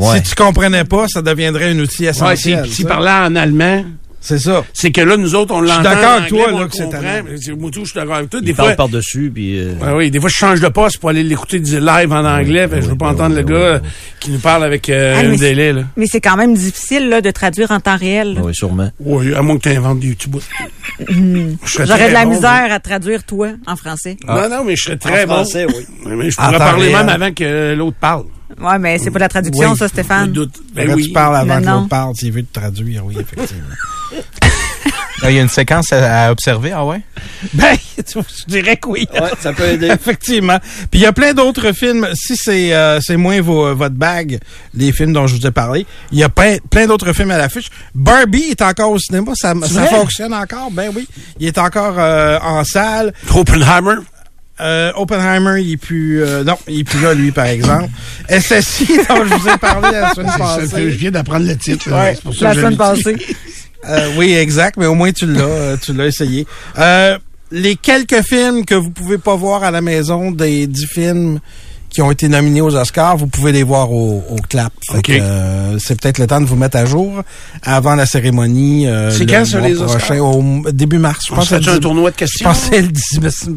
[0.00, 0.16] Ouais.
[0.18, 2.64] Si tu comprenais pas, ça deviendrait un outil essentiel.
[2.66, 2.88] si, si ça.
[2.88, 3.84] parlait en allemand,
[4.22, 4.62] C'est ça.
[4.74, 5.82] C'est que là, nous autres, on suis l'entend.
[5.82, 8.40] d'accord en avec toi, anglais, là, que c'est Moutou, je suis d'accord avec toi.
[8.42, 9.58] Des parle fois, par-dessus, puis...
[9.58, 12.68] euh, oui, des fois, je change de poste pour aller l'écouter du live en anglais.
[12.70, 13.80] je veux pas entendre le gars
[14.20, 15.82] qui nous parle avec euh, Ah, un délai, là.
[15.96, 18.34] Mais c'est quand même difficile là, de traduire en temps réel.
[18.34, 18.40] là.
[18.44, 18.90] Oui, sûrement.
[19.00, 20.36] Oui, à moins que tu inventes du YouTube.
[20.98, 21.14] Je
[21.64, 24.18] serais J'aurais de la bon, misère à traduire toi en français.
[24.28, 25.72] Non, non, mais je serais très En français, bon.
[26.04, 26.14] oui.
[26.16, 28.24] Mais je pourrais parler même avant que l'autre parle.
[28.58, 29.76] Ouais, mais c'est pas de la traduction, Oui.
[29.78, 30.32] ça, Je Stéphane.
[30.32, 30.54] doute.
[30.74, 31.06] Ben Quand oui.
[31.06, 33.66] tu parles avant Mais que l'autre parle, s'il veut te traduire, oui, effectivement.
[35.22, 37.02] Ah, Il y a une séquence à, à observer, ah ouais?
[37.52, 39.06] ben, je dirais que oui.
[39.12, 39.88] Ouais, ça peut aider.
[39.92, 40.58] Effectivement.
[40.90, 42.08] Puis il y a plein d'autres films.
[42.14, 44.38] Si c'est euh, c'est moins vos- votre bague,
[44.72, 47.36] les films dont je vous ai parlé, il y a plein, plein d'autres films à
[47.36, 47.68] l'affiche.
[47.94, 49.32] Barbie est encore au cinéma.
[49.34, 49.54] Ça,
[49.90, 50.70] fonctionne encore?
[50.70, 51.06] Ben oui.
[51.38, 53.12] Il est encore euh, en salle.
[53.34, 53.96] Oppenheimer?
[54.60, 56.22] Euh, Oppenheimer, il est plus...
[56.22, 57.88] euh, non, il est plus là, lui, par exemple.
[58.28, 60.86] SSI, dont je vous ai parlé la semaine que je passée.
[60.88, 61.90] viens d'apprendre le titre.
[61.90, 63.16] Ouais, C'est pour ça La semaine passée.
[63.88, 66.46] Euh, oui, exact, mais au moins tu l'as, euh, tu l'as essayé.
[66.78, 67.18] Euh,
[67.50, 71.40] les quelques films que vous pouvez pas voir à la maison, des dix films
[71.90, 74.72] qui ont été nominés aux Oscars, vous pouvez les voir au, au clap.
[74.90, 75.04] Fait OK.
[75.04, 77.22] que, euh, c'est peut-être le temps de vous mettre à jour
[77.62, 78.86] avant la cérémonie.
[78.86, 80.22] euh, C'est le quand, mois les prochain, Oscars?
[80.24, 81.24] au début mars.
[81.28, 82.48] Je On pense fait un tournoi de je questions.
[82.48, 83.02] pense que c'est le 10,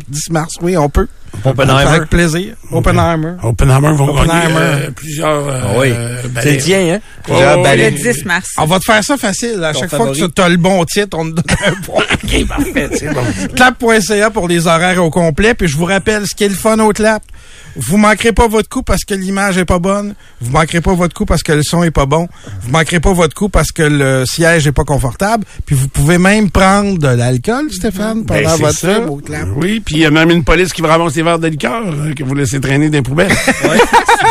[0.09, 0.53] 10 mars.
[0.61, 1.07] Oui, on peut.
[1.45, 1.81] Oppenheimer.
[1.89, 2.53] Avec plaisir.
[2.71, 3.33] Oppenheimer.
[3.41, 4.53] Oppenheimer va Oppenheimer.
[4.53, 5.89] gagner euh, plusieurs euh, Ah oui.
[6.29, 6.41] balais.
[6.43, 6.99] C'est le tien, hein?
[7.23, 8.47] Plusieurs Oh, le 10 mars.
[8.59, 9.63] On va te faire ça facile.
[9.63, 10.19] À Ton chaque favori.
[10.19, 12.03] fois que tu as le bon titre, on te donne un point.
[12.23, 13.21] OK, parfait, c'est bon.
[13.55, 15.53] clap.ca pour les horaires au complet.
[15.55, 17.23] Puis je vous rappelle ce qui est le fun au clap.
[17.75, 20.13] Vous manquerez pas votre coup parce que l'image est pas bonne.
[20.41, 22.27] Vous manquerez pas votre coup parce que le son est pas bon.
[22.61, 25.43] Vous manquerez pas votre coup parce que le siège est pas confortable.
[25.65, 28.99] Puis vous pouvez même prendre de l'alcool, Stéphane, pendant Ben, c'est votre ça.
[29.55, 31.81] Oui, puis il y a même une police qui vous ramasse les verres de liqueur
[31.87, 33.31] euh, que vous laissez traîner dans les poubelles.
[33.63, 33.77] Oui,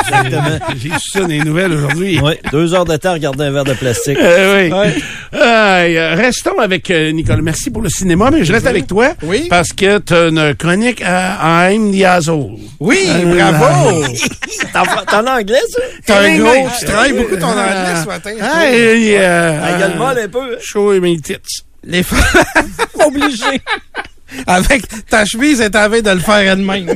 [0.08, 0.58] exactement.
[0.76, 2.18] J'ai su ça dans les nouvelles aujourd'hui.
[2.22, 4.18] Oui, deux heures de temps à regarder un verre de plastique.
[4.20, 4.72] Euh, oui.
[4.72, 4.94] Ouais.
[5.34, 7.42] Euh, restons avec euh, Nicole.
[7.42, 9.12] Merci pour le cinéma, mais je reste avec toi.
[9.22, 9.46] Oui.
[9.48, 12.56] Parce que tu as une chronique à I'm the Asshole.
[12.80, 14.04] Oui, Euh, bravo!
[15.10, 15.80] T'en as anglais, ça?
[16.06, 18.30] T'as un gros, tu travailles beaucoup ton anglais ce matin.
[18.40, 20.40] Ah, et, euh, gueule molle un peu.
[20.54, 20.58] hein?
[20.60, 21.36] Show mes tits.
[21.84, 22.20] Les femmes,
[23.06, 23.60] Obligé.
[24.46, 26.86] avec ta chemise, est en train de le faire elle-même.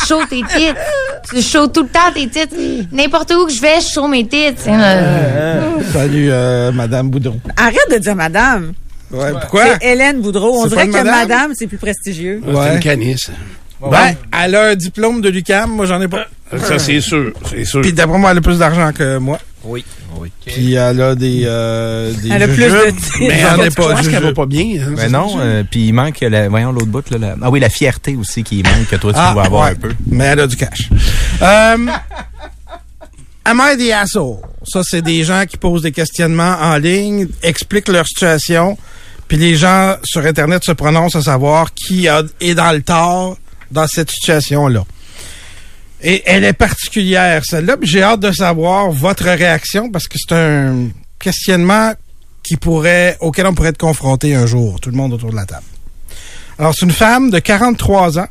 [0.00, 0.80] Tu shows tes titres.
[1.30, 2.56] Tu shows tout le temps tes titres.
[2.90, 4.62] N'importe où que je vais, je show mes titres.
[4.66, 7.36] Euh, Salut, euh, Madame Boudreau.
[7.56, 8.72] Arrête de dire madame.
[9.10, 9.64] Ouais, pourquoi?
[9.80, 10.60] C'est Hélène Boudreau.
[10.60, 11.14] On C'est dirait que madame?
[11.28, 12.42] madame, c'est plus prestigieux.
[12.46, 12.74] C'est Ouais.
[12.74, 13.30] une canisse.
[13.80, 16.26] Ben, elle a un diplôme de l'UQAM, moi j'en ai pas.
[16.56, 17.32] Ça, c'est sûr.
[17.48, 17.80] C'est sûr.
[17.82, 19.38] Puis d'après moi, elle a plus d'argent que moi.
[19.64, 19.84] Oui,
[20.18, 20.32] oui.
[20.46, 23.16] Puis elle a des, euh, des Elle a plus de titres.
[23.20, 23.94] Mais J'en ai je pas.
[23.94, 24.80] pense qu'elle va pas bien.
[24.80, 27.50] hein, Ben c'est non, euh, puis il manque, la, voyons l'autre bout, là, la- ah
[27.50, 29.70] oui, la fierté aussi qui manque, que toi tu dois avoir ouais.
[29.70, 29.92] un peu.
[30.06, 30.88] Mais elle a du cash.
[31.42, 31.76] euh,
[33.44, 34.38] Am I the asshole?
[34.66, 38.76] Ça, c'est des gens qui posent des questionnements en ligne, expliquent leur situation,
[39.26, 43.36] puis les gens sur Internet se prononcent à savoir qui a- est dans le tort
[43.70, 44.84] dans cette situation-là.
[46.00, 50.88] Et elle est particulière, celle-là, j'ai hâte de savoir votre réaction parce que c'est un
[51.18, 51.92] questionnement
[52.42, 55.44] qui pourrait, auquel on pourrait être confronté un jour, tout le monde autour de la
[55.44, 55.64] table.
[56.58, 58.28] Alors, c'est une femme de 43 ans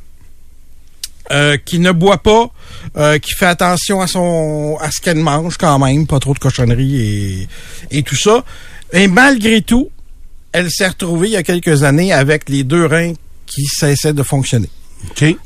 [1.31, 2.49] euh, qui ne boit pas,
[2.95, 6.39] euh, qui fait attention à son à ce qu'elle mange quand même, pas trop de
[6.39, 7.47] cochonneries et,
[7.91, 8.45] et tout ça.
[8.93, 9.89] Et malgré tout,
[10.53, 13.13] elle s'est retrouvée il y a quelques années avec les deux reins
[13.45, 14.69] qui cessaient de fonctionner.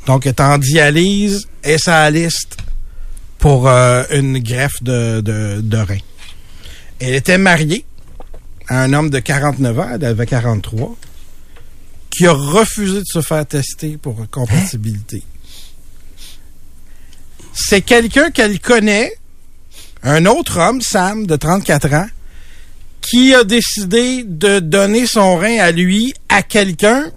[0.05, 2.57] Donc, elle est en dialyse et sa liste
[3.37, 5.97] pour euh, une greffe de, de, de rein.
[6.99, 7.85] Elle était mariée
[8.67, 10.95] à un homme de 49 ans, elle avait 43,
[12.09, 15.23] qui a refusé de se faire tester pour compatibilité.
[17.53, 19.13] C'est quelqu'un qu'elle connaît,
[20.03, 22.07] un autre homme, Sam, de 34 ans,
[23.01, 27.11] qui a décidé de donner son rein à lui, à quelqu'un,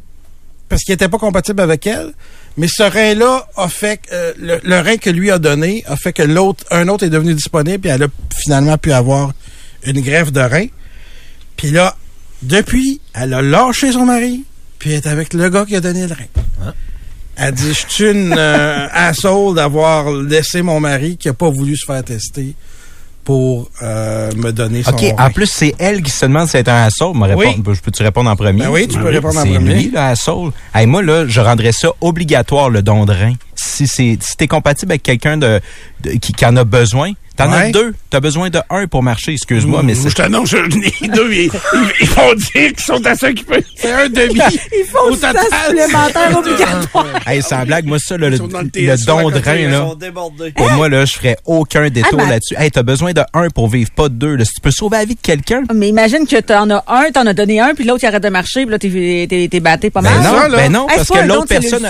[0.75, 2.13] parce qu'il n'était pas compatible avec elle.
[2.57, 5.95] Mais ce rein-là a fait que, euh, le, le rein que lui a donné a
[5.95, 9.35] fait que l'autre, un autre est devenu disponible et elle a finalement pu avoir
[9.87, 10.67] une greffe de rein.
[11.57, 11.95] Puis là,
[12.43, 14.43] depuis, elle a lâché son mari,
[14.81, 16.73] puis elle est avec le gars qui a donné le rein.
[17.37, 21.77] Elle dit, je suis une euh, asshole d'avoir laissé mon mari qui a pas voulu
[21.77, 22.57] se faire tester
[23.25, 26.69] pour euh, me donner son OK, en plus, c'est elle qui se demande si c'est
[26.69, 27.13] un assaut.
[27.15, 27.47] Oui.
[27.75, 28.65] Je peux-tu répondre en premier?
[28.65, 29.75] Ben oui, tu peux Oui, répondre en C'est premier.
[29.75, 30.53] lui, le assaut.
[30.75, 33.35] Hey, moi, là, je rendrais ça obligatoire, le don de rein.
[33.55, 35.61] Si c'est si t'es compatible avec quelqu'un de,
[36.03, 37.71] de- qui, qui en a besoin, T'en as Ouais.
[37.73, 37.95] deux.
[38.11, 40.09] T'as besoin de un pour marcher, excuse-moi, mais c'est...
[40.11, 41.51] je t'annonce, les deux, ils, ils-
[42.03, 43.65] ils vont dire qu'ils sont assez occupés.
[43.77, 44.39] C'est un demi.
[44.73, 45.37] Il faut Au total,
[45.69, 47.07] supplémentaire obligatoire.
[47.27, 48.67] Hey, sans blague, moi, ça, là, le, Ils sont dans le
[49.07, 50.53] don à de rein, ils là, débordés.
[50.53, 52.55] pour moi, là, je ferais aucun détour Ah, ben- là-dessus.
[52.57, 54.37] Hey, t'as besoin de un pour vivre, pas de deux.
[54.37, 54.45] Là.
[54.45, 57.27] Si tu peux sauver la vie de quelqu'un, Mais imagine que t'en as un, t'en
[57.27, 60.11] as donné un, puis l'autre il arrête de marcher, puis là t'es batté pas Ben
[60.11, 60.23] mal.
[60.23, 60.57] non, ça, là.
[60.57, 61.89] ben non, Hey, parce que l'autre personne,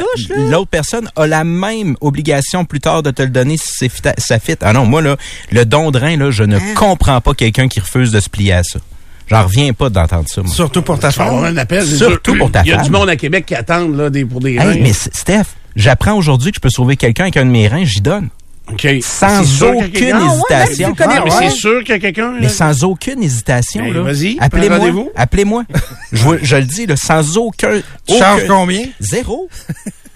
[0.50, 4.38] l'autre personne a la même obligation plus tard de te le donner si c'est ça
[4.38, 4.54] fit.
[4.62, 5.16] Ah non, moi là,
[5.50, 6.74] le don de rein là, je ne Hein?
[6.76, 8.78] comprends pas quelqu'un qui refuse de se plier à ça.
[9.28, 10.42] J'en reviens pas d'entendre ça.
[10.42, 10.52] Moi.
[10.54, 11.44] Surtout pour ta femme.
[11.44, 11.84] un appel.
[11.86, 12.84] c'est Surtout pour ta Il y a femme.
[12.86, 14.76] du monde à Québec qui attendent là, des, pour des Hey, reins.
[14.82, 15.44] mais Steph,
[15.76, 18.28] j'apprends aujourd'hui que je peux sauver quelqu'un avec un de mes reins, j'y donne.
[18.70, 18.86] OK.
[19.02, 20.12] Sans aucune.
[20.14, 20.92] Ah hésitation.
[20.94, 22.32] tu le connais Ah, mais c'est sûr qu'il y a quelqu'un.
[22.40, 25.06] Mais sans aucune hésitation, Ben, vas-y, Appelez-moi.
[25.16, 25.64] Appelez-moi.
[26.12, 27.80] je, je le dis, là, sans aucun.
[28.06, 28.84] Tu aucun- combien?
[29.00, 29.48] Zéro.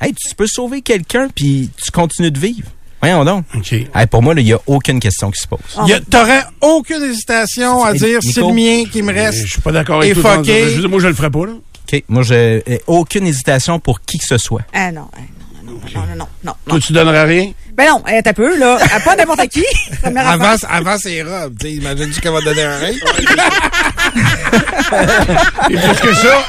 [0.00, 2.68] hey, tu peux sauver quelqu'un puis tu continues de vivre.
[3.00, 3.44] Voyons donc.
[3.54, 3.72] OK.
[3.72, 5.60] Hey, pour moi, là, il n'y a aucune question qui se pose.
[5.84, 9.44] Il y a- T'aurais aucune hésitation à dire c'est le mien qui me reste.
[9.46, 10.64] Je suis pas d'accord avec fucké.
[10.70, 11.52] je veux dire, Moi, je le ferais pas, là.
[11.92, 12.02] OK.
[12.08, 14.62] Moi, j'ai euh, aucune hésitation pour qui que ce soit.
[14.74, 15.18] Ah non, ah,
[15.64, 16.52] non, non, non, non, non, non, non.
[16.68, 17.52] Toi, tu donnerais rien?
[17.74, 18.78] Ben non, eh, t'as peu, là.
[18.92, 19.64] Ah, Pas n'importe qui.
[20.02, 22.92] Avant, avant ses robes, tu sais, imagine-tu qu'elle va te donner un rein?
[25.70, 26.44] Et plus que ça,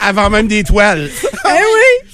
[0.00, 1.10] avant même des toiles.
[1.24, 2.08] Eh oui.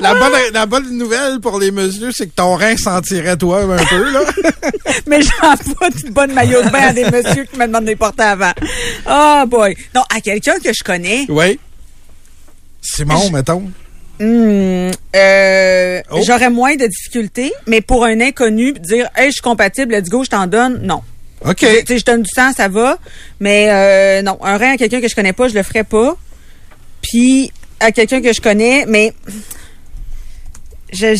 [0.00, 3.84] La bonne, la bonne nouvelle pour les messieurs, c'est que ton rein sentirait toi un
[3.84, 4.20] peu, là.
[5.06, 7.90] Mais j'en pas de bonne maillot de bain à des messieurs qui me demandent de
[7.90, 8.52] les porter avant.
[9.08, 9.76] Oh boy.
[9.94, 11.58] Non, à quelqu'un que je connais, Oui.
[12.80, 13.70] Simon, mettons.
[14.18, 16.20] hmm, euh, Oh.
[16.26, 20.24] j'aurais moins de difficultés, mais pour un inconnu, dire Hey, je suis compatible, let's go,
[20.24, 21.02] je t'en donne, non.
[21.44, 21.56] OK.
[21.58, 22.98] Tu sais, je donne du sang, ça va.
[23.38, 26.16] Mais euh, non, un rein à quelqu'un que je connais pas, je le ferais pas.
[27.02, 29.14] Puis à quelqu'un que je connais, mais
[30.92, 31.16] je,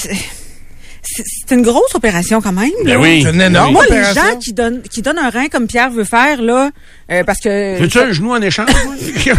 [1.14, 2.70] c'est une grosse opération quand même.
[2.84, 2.94] là.
[2.94, 3.22] Ben oui.
[3.24, 4.22] C'est une énorme Moi, les opération.
[4.22, 6.70] gens qui donnent qui donnent un rein comme Pierre veut faire là,
[7.10, 8.68] euh, parce que Veux-tu un genou en échange?
[8.84, 8.94] moi?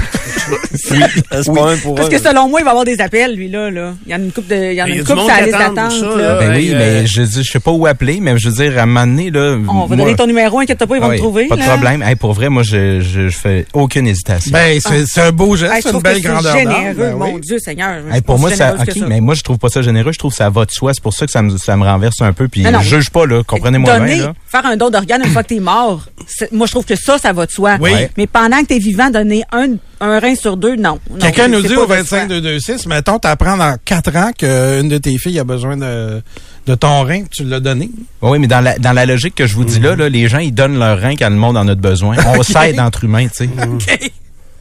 [0.74, 3.70] C'est pas un pour parce que selon moi, il va avoir des appels lui là.
[3.70, 3.94] là.
[4.06, 5.28] Il y en a une coupe de, il y en a a une coupe sur
[5.28, 5.94] la liste d'attente.
[6.02, 8.78] Ben oui, euh, mais je dis, je sais pas où appeler, mais je veux dire,
[8.78, 9.58] à un moment donné, là.
[9.68, 11.48] On va moi- donner ton numéro, inquiète pas, ils vont Ah oui, le trouver.
[11.48, 11.68] Pas de là.
[11.70, 12.02] problème.
[12.04, 14.52] Hey, pour vrai, moi, je, je, je fais aucune hésitation.
[14.52, 16.94] Ben, c'est c'est un beau geste, Hey, je c'est une trouve belle que grandeur généreux,
[16.98, 17.42] Ben mon oui.
[17.42, 18.02] Dieu Seigneur.
[18.26, 20.12] Pour moi, pas ça, ok, mais moi, je trouve pas ça généreux.
[20.12, 20.94] Je trouve que ça va de soi.
[20.94, 22.48] C'est pour ça que ça me, ça me renverse un peu.
[22.48, 23.44] Puis, je juge pas, là.
[23.44, 24.34] Comprenez-moi Donner, bien, là.
[24.48, 26.06] faire un don d'organe une fois que t'es mort,
[26.52, 27.78] moi je trouve que ça, ça va de soi.
[27.80, 27.92] Oui.
[28.18, 31.00] Mais pendant que t'es vivant, donner un, un rein sur deux, non.
[31.10, 32.26] Non, Quelqu'un nous dit au de 25 soi.
[32.28, 36.22] 226, mettons, t'apprends dans 4 ans qu'une de tes filles a besoin de,
[36.68, 37.90] de ton rein, tu l'as donné.
[38.22, 40.40] Oui, mais dans la, dans la logique que je vous dis là, là, les gens,
[40.40, 42.16] ils donnent leur rein quand le monde en a de besoin.
[42.38, 43.50] On s'aide entre humains, tu sais.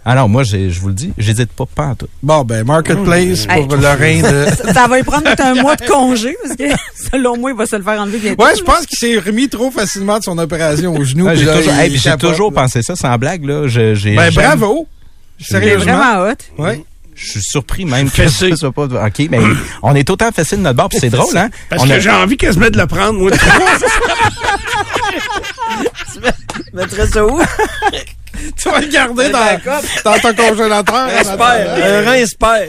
[0.05, 2.09] Alors, moi, j'ai- je vous le dis, j'hésite pas, pas en tout.
[2.23, 3.67] Bon, ben, Marketplace Hey.
[3.67, 4.47] pour le rein de...
[4.55, 6.65] Ça, ça va lui prendre peut-être un mois de congé, parce que
[7.13, 8.43] selon moi, il va se le faire enlever bientôt.
[8.43, 11.27] Ouais, je pense qu'il s'est remis trop facilement de son opération au genou.
[11.27, 13.67] Ouais, puis j'ai toujours, hey, j'ai capote, toujours pensé ça, sans blague, là.
[13.69, 14.89] Je, Ben, jamais- bravo!
[15.39, 15.97] Sérieusement.
[15.97, 16.35] vraiment hot.
[16.63, 16.83] Ouais.
[17.15, 18.85] Je suis surpris même que ça soit pas...
[18.85, 19.41] OK, mais
[19.83, 21.51] on est autant fessé de notre bord, puis c'est drôle, hein?
[21.69, 23.31] Parce On que a- j'ai envie quasiment de le prendre, moi.
[26.15, 27.39] Tu mettrais ça où?
[28.57, 29.59] Tu vas le garder Un
[30.05, 31.09] dans, ton congélateur.
[31.09, 31.77] Espère.
[31.79, 32.69] Un rein espère.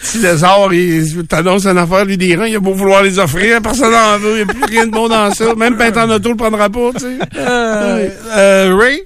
[0.00, 3.60] Si Lézard, il t'annonce une affaire, lui, des reins, il a beau vouloir les offrir,
[3.60, 5.54] personne n'en veut, il n'y a plus rien de bon dans ça.
[5.54, 7.18] Même peintre en auto, le prendra pas, tu sais.
[7.36, 9.02] Euh, euh, Ray,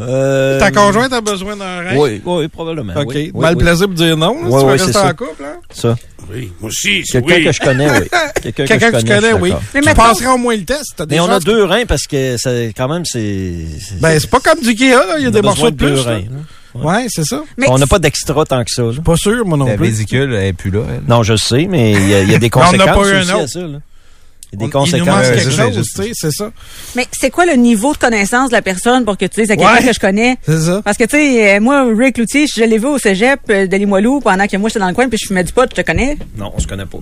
[0.00, 1.96] Euh, ta conjointe a besoin d'un rein?
[1.96, 2.92] Oui, oui, probablement.
[2.96, 3.12] OK.
[3.14, 3.62] oui, oui, Mal oui.
[3.64, 4.42] plaisir pour dire non.
[4.42, 5.12] là, Ouais, si tu rester en ça.
[5.14, 5.56] couple, hein?
[5.70, 5.96] Ça.
[6.32, 7.44] Oui, moi aussi, Quelqu'un oui.
[7.44, 8.08] que je connais, oui.
[8.54, 9.52] Quelqu'un que je connais, oui.
[9.74, 11.00] Mais tu passeras au moins le test.
[11.00, 13.54] Des Mais on a deux reins parce que ça, quand même, c'est.
[14.00, 15.04] Ben, c'est pas comme du là.
[15.18, 16.04] Il y a on des morceaux de deux plus.
[16.06, 16.12] là.
[16.12, 16.22] reins.
[16.74, 17.40] Ouais, c'est ça.
[17.56, 18.82] Mais On n'a pas d'extra tant que ça.
[18.82, 18.90] là.
[19.04, 19.84] Pas sûr, moi non La plus.
[19.86, 21.02] vésicule, elle est plus là, elle.
[21.06, 22.96] Non, je sais, mais il y, a- il y a des on en a conséquences
[22.96, 23.60] pas eu un aussi à ça.
[23.60, 23.78] Là.
[24.54, 25.06] Il On- des Il nous conséquences.
[25.08, 26.50] manque Ouais, quelque c'est ça, chose, c'est ça.
[26.96, 29.56] Mais c'est quoi le niveau de connaissance de la personne pour que tu dises à
[29.56, 29.84] quelqu'un Ouais.
[29.86, 30.36] que je connais?
[30.46, 30.80] C'est ça.
[30.84, 33.76] Parce que, tu sais, euh, moi, Rick Loutier, je l'ai vu au cégep euh, de
[33.76, 35.86] Limoilou pendant que moi, j'étais dans le coin puis je fumais du pot, je te
[35.86, 36.98] connais, Non, on se connaît pas.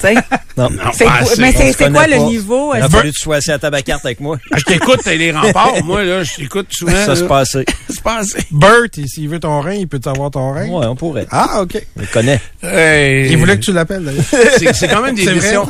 [0.00, 0.14] Tu sais.
[0.56, 0.70] Non.
[0.70, 1.04] Non, C'est
[1.38, 2.72] mais c'est se quoi le niveau?
[2.74, 4.38] Il Est-ce a que- fallu que tu sois assis à ta carte avec moi.
[4.56, 5.84] Je t'écoute, t'as les remparts.
[5.84, 6.92] Moi, là, je t'écoute souvent.
[7.04, 7.66] Ça se passait.
[7.90, 8.38] C'est passé.
[8.50, 10.66] Bert, il- s'il veut ton rein, il peut t'avoir ton rein.
[10.70, 11.26] Ouais, on pourrait.
[11.30, 11.76] Ah, OK.
[11.98, 12.40] On le connaît.
[12.62, 13.30] Hey.
[13.32, 14.24] Il voulait que tu l'appelles, d'ailleurs.
[14.58, 15.66] C'est c'est quand même des vrai, décisions.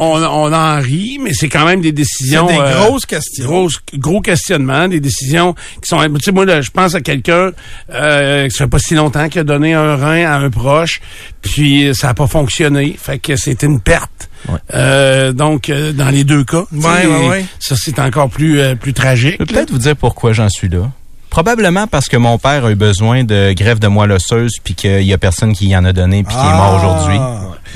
[0.00, 2.48] on, en rit, mais c'est quand même des décisions.
[2.48, 3.44] C'est des euh, grosses questions.
[3.44, 5.98] Gros, gros questionnements, des décisions qui sont.
[6.14, 7.50] Tu sais, moi, là, je pense à quelqu'un
[7.92, 11.02] euh, qui ça fait pas si longtemps qui a donné un rein à un proche,
[11.42, 12.96] puis ça a pas fonctionné.
[12.98, 14.28] Fait que c'était une perte.
[14.48, 14.58] Ouais.
[14.74, 17.44] Euh, donc, euh, dans les deux cas, ouais, ouais.
[17.58, 19.36] ça c'est encore plus euh, plus tragique.
[19.38, 20.90] Je peux peut-être vous dire pourquoi j'en suis là.
[21.30, 25.02] Probablement parce que mon père a eu besoin de greffe de moelle osseuse puis qu'il
[25.04, 26.86] y a personne qui y en a donné puis qui est mort Ah.
[26.86, 27.18] aujourd'hui.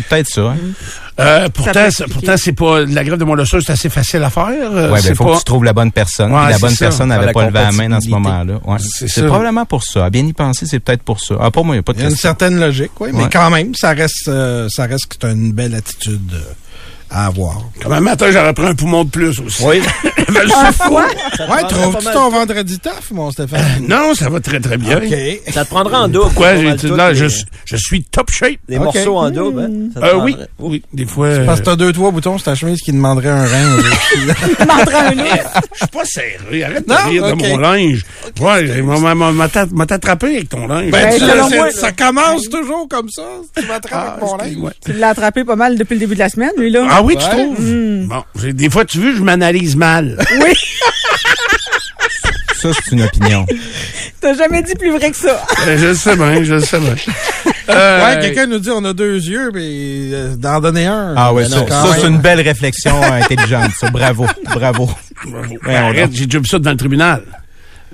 [0.08, 0.40] Peut-être ça.
[0.42, 0.56] hein.
[1.20, 4.48] Euh, pourtant, pourtant, c'est pas la grève de mon c'est assez facile à faire.
[4.72, 6.32] Euh, Ouais, c'est ben, faut pas- que tu trouves la bonne personne.
[6.32, 6.86] Ouais, la bonne ça.
[6.86, 8.54] personne n'avait pas levé la main dans ce moment-là.
[8.64, 8.78] Ouais.
[8.80, 10.06] C'est probablement pour ça.
[10.06, 11.36] À bien y penser, c'est peut-être pour ça.
[11.40, 13.10] Ah, pour moi, il n'y a pas de Il y a une certaine logique, oui,
[13.14, 16.38] mais quand même, ça reste, euh, ça reste que c'est une belle attitude euh,
[17.10, 17.62] à avoir.
[17.82, 19.62] Comme un matin, j'aurais pris un poumon de plus aussi.
[19.64, 19.80] Oui.
[20.26, 20.94] Ben, fou.
[20.94, 23.60] Ouais, trouves-tu ton vendredi tough, mon Stéphane?
[23.86, 24.96] Non, ça va très très bien.
[24.96, 25.14] OK.
[25.52, 26.24] Ça te prendra en double.
[26.24, 28.56] Pourquoi là, les- je, suis- je suis top shape.
[28.68, 28.84] Les Ok.
[28.84, 29.70] morceaux en double, hein?
[29.94, 31.26] Ça te Euh, oui, oui, des fois.
[31.26, 33.78] euh, Parce que t'as deux, trois boutons sur ta chemise qui demanderaient un rein.
[34.16, 36.64] Je suis pas serré.
[36.64, 38.04] Arrête de rire de mon linge.
[38.40, 40.90] Ouais, j'ai- m'a- m'a- m'a t'a- m'a t'attrapé avec ton linge.
[40.90, 43.22] ben, tu selon sais, moi, ça commence toujours comme ça.
[43.56, 44.72] si Tu m'attrapes Ah, avec mon linge.
[44.84, 46.86] Tu l'as attrapé pas mal depuis le début de la semaine, lui, là.
[46.96, 47.30] Ah oui, tu Ouais.
[47.30, 48.07] trouves?
[48.09, 50.16] Bon, j'ai- des fois, tu veux, je m'analyse mal.
[50.40, 50.52] Oui,
[52.57, 53.44] Ça, c'est une opinion.
[54.20, 55.44] t'as jamais dit plus vrai que ça.
[55.66, 56.94] Euh, je le sais bien, je le sais bien.
[57.70, 61.14] Euh, Ouais, quelqu'un nous dit on a deux yeux, mais euh, d'en donner un.
[61.16, 63.70] Ah ouais, ça, non, ça, c'est une belle réflexion intelligente.
[63.78, 63.90] Ça.
[63.90, 64.90] Bravo, bravo.
[65.66, 67.22] Arrête, j'ai déjà vu ça devant le tribunal.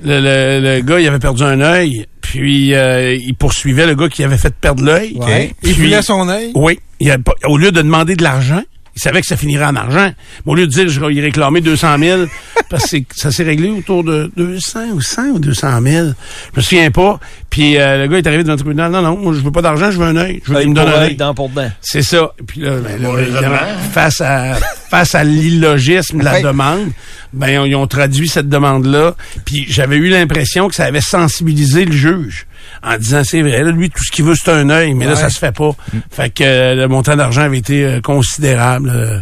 [0.05, 4.09] Le, le, le gars, il avait perdu un œil, puis euh, il poursuivait le gars
[4.09, 5.17] qui avait fait perdre l'œil.
[5.17, 5.53] Ouais.
[5.63, 6.53] Il filait son œil?
[6.55, 6.81] Oui.
[7.01, 8.63] Il a pas- au lieu de demander de l'argent,
[9.01, 10.13] il savait que ça finirait en argent.
[10.45, 12.23] Mais au lieu de dire, je vais y réclamer 200 000,
[12.69, 16.07] parce que ça s'est réglé autour de 200 ou 100 ou 200 000.
[16.53, 17.19] Je me souviens pas.
[17.49, 18.93] Puis euh, le gars est arrivé devant le tribunal.
[18.93, 20.43] Non, non, moi, je veux pas d'argent, je veux un œil.
[20.45, 21.17] Je veux Œil qu'il me donne un œil, œil.
[21.17, 21.71] dent pour dent.
[21.81, 22.31] C'est ça.
[22.47, 23.57] Puis là, ben, là, évidemment,
[23.93, 24.55] face à
[24.91, 26.91] face à l'illogisme de la demande,
[27.33, 29.15] ben ils ont traduit cette demande-là.
[29.45, 32.47] Puis j'avais eu l'impression que ça avait sensibilisé le juge
[32.83, 35.17] en disant c'est vrai, là, lui tout ce qu'il veut c'est un œil, mais là
[35.17, 35.71] ça se fait pas.
[36.11, 39.19] Fait que euh, le montant d'argent avait été euh, considérable euh,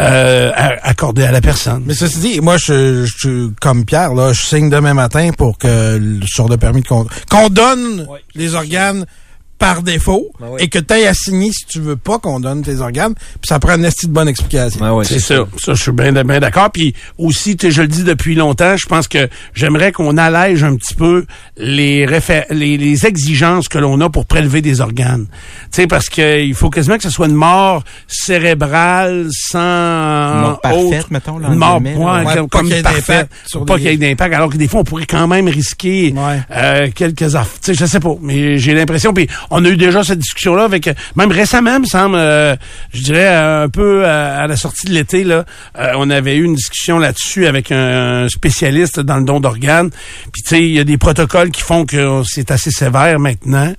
[0.00, 1.82] euh, à- accordé à la personne.
[1.86, 5.96] Mais ceci dit, moi, je, je, comme Pierre, là, je signe demain matin pour que,
[5.98, 9.06] le- sur le permis de conduire, qu'on donne les organes
[9.58, 10.62] par défaut Ben oui.
[10.62, 13.14] et que tu ailles à signer si tu veux pas qu'on donne tes organes.
[13.14, 14.80] Puis ça prend une esti de bonne explication.
[14.84, 15.46] Ouais, ouais, C'est ça.
[15.58, 16.70] Ça, je suis bien, bien d'accord.
[16.70, 20.62] Puis aussi, tu sais, je le dis depuis longtemps, je pense que j'aimerais qu'on allège
[20.62, 21.24] un petit peu
[21.56, 25.26] les, réfé- les, les exigences que l'on a pour prélever des organes.
[25.72, 30.40] Tu sais, parce que il faut quasiment que ce soit une mort cérébrale sans Une
[30.42, 32.24] mort parfaite, autre- mettons, là, Une mort, guillemets, ouais, là.
[32.24, 33.06] Ouais, comme, pas comme qu'il y ait parfaite.
[33.08, 34.34] d'impact sur Pas les- qu'il y ait d'impact.
[34.34, 36.40] Alors que des fois, on pourrait quand même risquer Ouais.
[36.50, 37.52] euh, quelques affaires.
[37.62, 39.12] Tu sais, je sais pas, mais j'ai l'impression.
[39.14, 42.56] Puis on a eu déjà cette discussion-là avec, même récemment, me semble, euh,
[42.92, 45.44] je dirais euh, un peu euh, à la sortie de l'été, là,
[45.78, 49.90] euh, on avait eu une discussion là-dessus avec un spécialiste dans le don d'organes.
[50.32, 53.72] Puis tu sais, il y a des protocoles qui font que c'est assez sévère maintenant.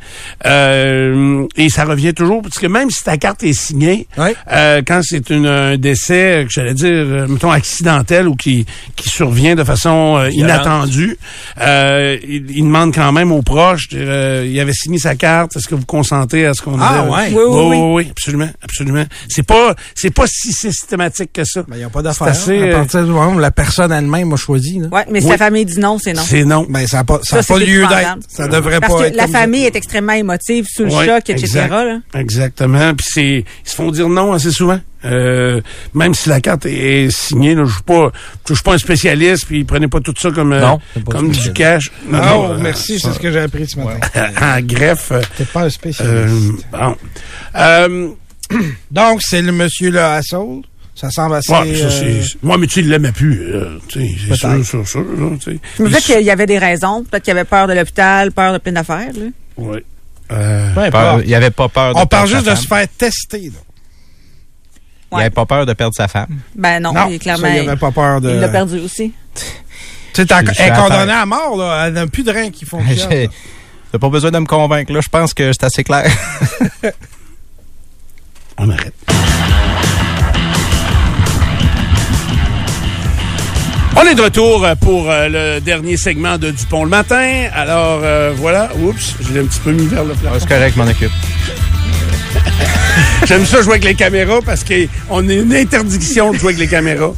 [0.45, 4.07] Euh, et ça revient toujours, parce que même si ta carte est signée,
[4.51, 9.63] euh, quand c'est un décès, que j'allais dire, mettons, accidentel ou qui, qui survient de
[9.63, 11.17] façon inattendue,
[11.59, 15.67] euh, il, il demande quand même aux proches, euh, il avait signé sa carte, est-ce
[15.67, 17.27] que vous consentez à ce qu'on Ah, ait- ouais.
[17.33, 17.93] Oui, oui, oui, oui.
[17.93, 19.03] oui, absolument, absolument.
[19.27, 21.61] C'est pas, c'est pas si systématique que ça.
[21.63, 22.27] Ben, il n'y a pas d'affaire.
[22.35, 24.79] C'est assez, À euh, partir du moment où la personne elle-même a choisi.
[24.79, 24.87] Là.
[24.91, 25.31] Ouais, mais si Oui.
[25.33, 26.21] la famille dit non, c'est non.
[26.25, 26.65] C'est non.
[26.69, 28.17] Ben, ça n'a pas, ça Ça, a c'est pas lieu d'être.
[28.27, 29.39] Ça devrait Parce pas que être la comme ça.
[29.39, 31.41] famille est extrêmement émotive sous le Ouais, choc, etc.
[31.43, 31.69] exact.
[31.69, 31.99] là.
[32.15, 32.93] Exactement.
[32.95, 33.25] Puis c'est,
[33.65, 34.79] ils se font dire non assez souvent.
[35.07, 35.61] Euh,
[35.93, 38.11] même si la carte est signée, là, je suis pas,
[38.47, 39.45] je suis pas un spécialiste.
[39.47, 41.91] Puis prenez pas tout ça comme euh, Non, comme du cash.
[42.09, 43.99] Non, Ah, non, oh, euh, merci, c'est ce que j'ai appris ce matin.
[44.41, 45.11] en greffe.
[45.11, 46.65] euh, T'es pas un euh, spécialiste.
[46.71, 46.95] bon.
[47.55, 48.09] Euh,
[48.91, 50.61] Donc, c'est le monsieur là à Saul.
[50.95, 51.51] Ça semble assez...
[51.51, 53.39] ouais, ça, euh, c'est- moi, mais tu il l'aimait plus.
[53.53, 54.63] euh, c'est sûr, Peut-être.
[54.65, 55.05] sûr, sûr.
[55.79, 57.03] Il disais qu'il y avait des raisons.
[57.03, 59.11] Peut-être qu'il avait peur de l'hôpital, peur de plein d'affaires.
[60.31, 61.23] Euh, importe.
[61.25, 63.43] il avait pas peur de On parle juste de se faire tester.
[63.53, 63.59] Là.
[65.11, 65.21] Il Ouais.
[65.21, 66.27] avait pas peur de perdre sa femme.
[66.55, 67.47] Ben non, il est clairement.
[67.47, 68.29] ça, il avait pas peur de...
[68.29, 69.13] Il l'a perdu aussi.
[70.13, 70.27] Tu sais,
[70.59, 71.85] elle est condamnée à mort, là.
[71.87, 73.09] Elle n'a plus de rein qui fonctionne.
[73.91, 74.99] T'as pas besoin de me convaincre, là.
[75.01, 76.11] Je pense que c'est assez clair.
[78.57, 78.93] on arrête.
[83.95, 87.47] On est de retour pour euh, le dernier segment de Dupont le matin.
[87.53, 90.37] Alors euh, voilà, oups, je l'ai un petit peu mis vers le plafond.
[90.39, 91.11] c'est correct, je m'en occupe.
[93.25, 96.67] J'aime ça jouer avec les caméras parce qu'on a une interdiction de jouer avec les
[96.67, 97.13] caméras.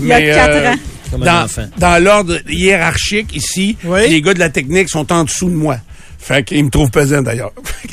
[0.00, 0.74] Il y a quatre ans.
[1.10, 1.46] Comme un dans,
[1.78, 4.08] dans l'ordre hiérarchique ici, Oui.
[4.08, 5.76] les gars de la technique sont en dessous de moi.
[6.18, 7.52] Fait qu'ils me trouvent pesant d'ailleurs.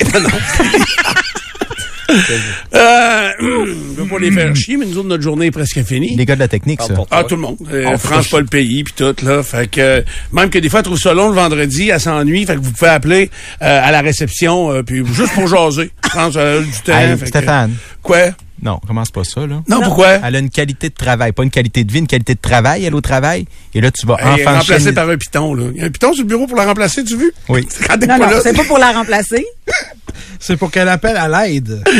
[2.10, 6.16] Euh, je veux pas les faire chier, mais nous autres, notre journée est presque finie.
[6.16, 6.94] Les gars de la technique, ça.
[7.10, 7.56] Ah, tout le monde.
[7.72, 9.42] Euh, On France, pas le pays, puis tout, là.
[9.42, 12.44] Fait que, euh, même que des fois, elle trouve ça long le vendredi, elle s'ennuie,
[12.46, 13.30] fait que vous pouvez appeler
[13.62, 15.90] euh, à la réception, euh, puis juste pour jaser.
[16.04, 16.92] France, elle a du temps.
[16.92, 17.74] Fait que- Stéphane.
[18.02, 18.18] Quoi?
[18.62, 19.62] Non, commence pas ça, là.
[19.68, 20.20] Non, pourquoi?
[20.24, 22.84] Elle a une qualité de travail, pas une qualité de vie, une qualité de travail,
[22.84, 23.44] elle au travail.
[23.74, 25.64] Et là, tu vas Elle est enfin remplacée par un piton, là.
[25.74, 27.32] Il y a un piton sur le bureau pour la remplacer, tu vu?
[27.48, 27.66] Oui.
[28.08, 28.40] Non, non, là.
[28.42, 29.44] c'est pas pour la remplacer.
[30.46, 31.82] C'est pour qu'elle appelle à l'aide.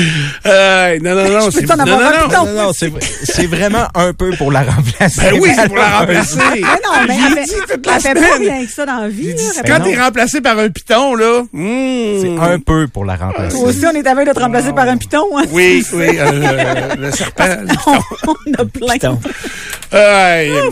[0.46, 1.50] Euh, non, non, non.
[1.50, 2.28] C'est- t'en non, avoir non, un non.
[2.28, 2.44] piton?
[2.44, 2.92] Non, non, c'est
[3.24, 5.22] c'est vraiment un peu pour la remplacer.
[5.22, 6.36] Ben oui, c'est pour la remplacer.
[6.52, 8.48] Mais non, mais elle fait, dit toute la elle fait pas semaine.
[8.52, 9.34] rien que ça dans la vie.
[9.66, 11.42] Quand t'es remplacé par un piton, là.
[11.50, 12.20] hmm.
[12.20, 13.56] C'est un peu pour la remplacer.
[13.56, 15.24] Toi aussi, on est aveugle de te remplacer par un piton.
[15.38, 15.44] Hein?
[15.50, 17.44] Oui, oui, euh, le serpent.
[17.46, 17.98] le piton.
[18.28, 18.92] on a plein.
[18.94, 19.20] Piton.
[19.94, 20.70] Euh,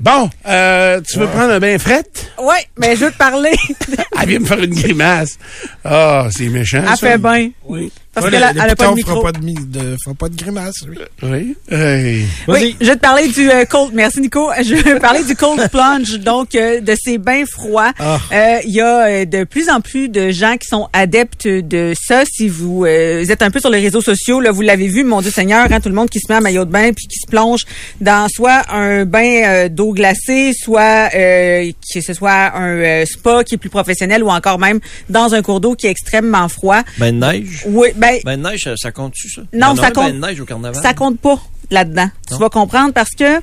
[0.00, 2.04] bon, euh, tu veux prendre un bain fret?
[2.38, 3.52] Ouais, mais je veux te parler.
[4.20, 5.38] Elle vient me faire une grimace.
[5.84, 6.96] Ah, c'est méchant, Elle ça.
[6.96, 7.50] fait bien.
[7.64, 7.92] Oui.
[8.20, 9.20] Parce Ouais, qu'elle le- a, a pas de micro.
[9.20, 10.98] fera pas de, de- fera pas de grimace, lui.
[11.22, 11.56] Oui.
[11.70, 12.24] Hey.
[12.48, 13.92] Oui, je vais te parler du euh, cold.
[13.94, 14.50] Merci Nico.
[14.62, 17.92] Je vais te parler du cold plunge, donc euh, de ces bains froids.
[17.98, 18.18] Ah.
[18.32, 21.92] Euh, Il y a euh, de plus en plus de gens qui sont adeptes de
[22.00, 22.22] ça.
[22.30, 25.04] Si vous, euh, vous êtes un peu sur les réseaux sociaux, là, vous l'avez vu,
[25.04, 27.06] mon Dieu Seigneur, hein, tout le monde qui se met à maillot de bain puis
[27.06, 27.64] qui se plonge
[28.00, 33.44] dans soit un bain euh, d'eau glacée, soit euh, que ce soit un euh, spa
[33.44, 36.82] qui est plus professionnel ou encore même dans un cours d'eau qui est extrêmement froid.
[36.98, 37.64] Ben de neige?
[37.66, 39.42] Oui, ben Ben de neige, ça, ça compte-tu, ça?
[39.52, 40.82] Non, ça compte- Ben de neige au carnaval.
[40.82, 41.38] ça compte pas
[41.70, 42.08] là-dedans.
[42.28, 43.40] Tu vas comprendre parce que euh,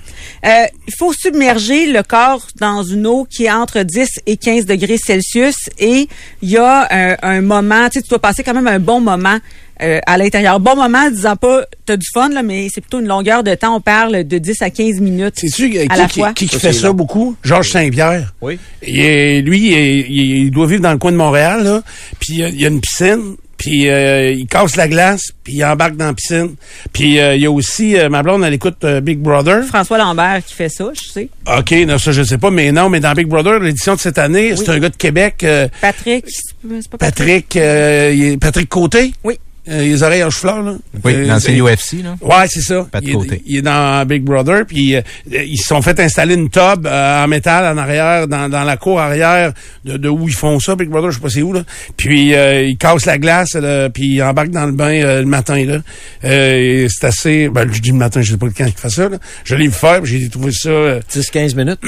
[0.87, 4.97] il faut submerger le corps dans une eau qui est entre 10 et 15 degrés
[4.97, 6.07] Celsius et
[6.41, 8.99] il y a un, un moment, tu sais, tu dois passer quand même un bon
[8.99, 9.37] moment
[9.83, 10.59] euh, à l'intérieur.
[10.59, 13.75] Bon moment, disant pas t'as du fun là, mais c'est plutôt une longueur de temps.
[13.75, 15.33] On parle de 10 à 15 minutes.
[15.37, 16.33] C'est-tu qui, À la qui, fois.
[16.33, 16.93] qui, qui Ça, fait c'est ça long.
[16.95, 17.35] beaucoup?
[17.43, 18.33] Georges Saint-Pierre.
[18.41, 18.57] Oui.
[18.87, 21.83] Il est- lui, il, est- il- doit vivre dans le coin de Montréal, là.
[22.19, 23.35] Puis euh, il y a une piscine.
[23.57, 26.55] Puis euh, il casse la glace, puis il embarque dans la piscine.
[26.93, 29.63] Puis euh, il y a aussi, euh, ma blonde, elle écoute euh, Big Brother.
[29.63, 31.29] François Lambert qui fait ça, je sais.
[31.57, 34.17] OK, non, ça, je sais pas, mais non, mais dans Big Brother, l'édition de cette
[34.17, 38.67] année, c'est un gars de Québec, euh, Patrick, c'est pas Patrick, euh, il est- Patrick
[38.69, 39.13] Côté?
[39.23, 39.39] Oui.
[39.67, 40.75] Euh, les oreilles en chou-fleur, là.
[41.03, 42.15] Oui, Euh, l'ancien c'est- UFC, là.
[42.21, 42.85] Ouais, c'est ça.
[42.91, 43.41] Pas de il, est- côté.
[43.45, 45.01] il est dans Big Brother, puis euh,
[45.31, 48.77] ils se sont fait installer une tub euh, en métal en arrière, dans, dans la
[48.77, 49.53] cour arrière
[49.83, 51.63] de, de où ils font ça, Big Brother, je sais pas c'est où, là.
[51.97, 55.25] Puis euh, ils cassent la glace, là, puis ils embarquent dans le bain euh, le
[55.27, 55.77] matin, là.
[56.23, 57.49] Euh, c'est assez...
[57.49, 59.17] Ben, je dis le matin, je sais pas quand il fait ça, là.
[59.43, 60.69] Je l'ai vu faire, puis j'ai trouvé ça...
[60.69, 61.79] euh, 10-15 minutes.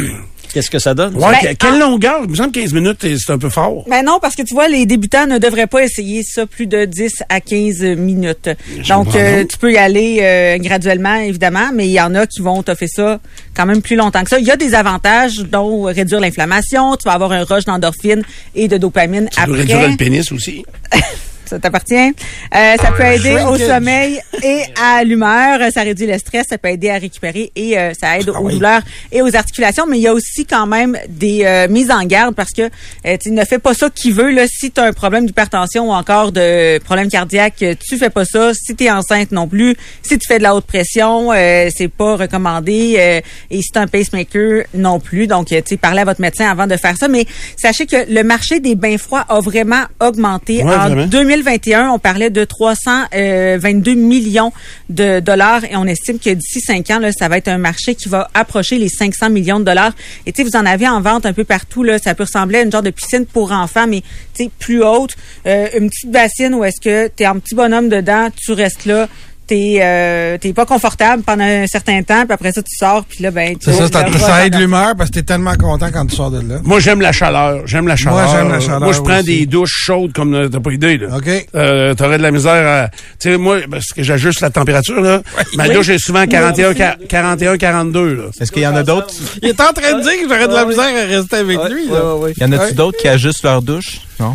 [0.58, 1.16] Qu'est-ce que ça donne?
[1.18, 2.22] Ouais, Ben, que- quelle longueur?
[2.24, 3.84] Il me semble 15 minutes, c'est un peu fort.
[3.88, 6.86] Ben non, parce que tu vois, les débutants ne devraient pas essayer ça plus de
[6.86, 8.50] 10 à 15 minutes.
[8.90, 12.42] Donc, euh, tu peux y aller euh, graduellement, évidemment, mais il y en a qui
[12.42, 13.20] vont t'offrir ça
[13.56, 14.40] quand même plus longtemps que ça.
[14.40, 18.24] Il y a des avantages, dont réduire l'inflammation, tu vas avoir un rush d'endorphine
[18.56, 19.58] et de dopamine Tu après.
[19.58, 20.66] réduire le pénis aussi.
[21.48, 21.96] Ça t'appartient?
[21.96, 25.60] Euh, ça peut aider au sommeil et à l'humeur.
[25.74, 26.46] Ça réduit le stress.
[26.50, 28.82] Ça peut aider à récupérer et euh, ça aide aux douleurs
[29.12, 29.86] et aux articulations.
[29.88, 33.18] Mais il y a aussi quand même des euh, mises en garde parce que euh,
[33.22, 34.32] tu ne fais pas ça qui veut.
[34.32, 38.26] Là, si tu as un problème d'hypertension ou encore de problème cardiaque, tu fais pas
[38.26, 38.54] ça.
[38.54, 39.76] Si tu es enceinte non plus.
[40.02, 42.96] Si tu fais de la haute pression, euh, c'est pas recommandé.
[42.98, 45.28] Euh, et si tu un pacemaker non plus.
[45.28, 47.08] Donc, tu sais, parlez à votre médecin avant de faire ça.
[47.08, 47.26] Mais
[47.56, 51.06] sachez que le marché des bains froids a vraiment augmenté Ouais, en vraiment.
[51.44, 54.52] 2021, on parlait de 322 millions
[54.90, 57.94] de dollars et on estime que d'ici cinq ans, là, ça va être un marché
[57.96, 59.94] qui va approcher les 500 millions de dollars.
[60.26, 61.84] Et tu sais, vous en avez en vente un peu partout.
[61.84, 64.02] Là, ça peut ressembler à une genre de piscine pour enfants, mais
[64.34, 65.16] tu sais, plus haute,
[65.46, 68.86] Euh, une petite bassine où est-ce que tu es un petit bonhomme dedans, tu restes
[68.86, 69.08] là.
[69.48, 73.24] T'es euh, t'es pas confortable pendant un certain temps, puis après ça tu sors, puis
[73.24, 75.88] là ben tu C'est ça, ça, vas ça aide l'humeur parce que t'es tellement content
[75.92, 76.60] quand tu sors de là.
[76.64, 77.66] Moi, j'aime la chaleur.
[77.66, 78.28] J'aime la chaleur.
[78.30, 79.24] j'aime la chaleur Moi, je prends aussi.
[79.26, 81.08] des douches chaudes comme t'as pas idée, là.
[81.16, 81.48] OK.
[81.56, 82.90] Euh, t'aurais de la misère à...
[82.90, 85.22] Tu sais, moi, parce que j'ajuste la température, là.
[85.56, 85.74] Ma Oui.
[85.76, 86.74] douche est souvent 41,
[87.08, 88.24] 41, 42, là.
[88.42, 89.14] Est-ce qu'il y en a d'autres?
[89.42, 91.88] Il est en train de dire que j'aurais de la misère à rester avec lui.
[91.88, 92.16] là.
[92.36, 94.02] Il y en a-tu d'autres qui ajustent leur douche?
[94.20, 94.34] Non?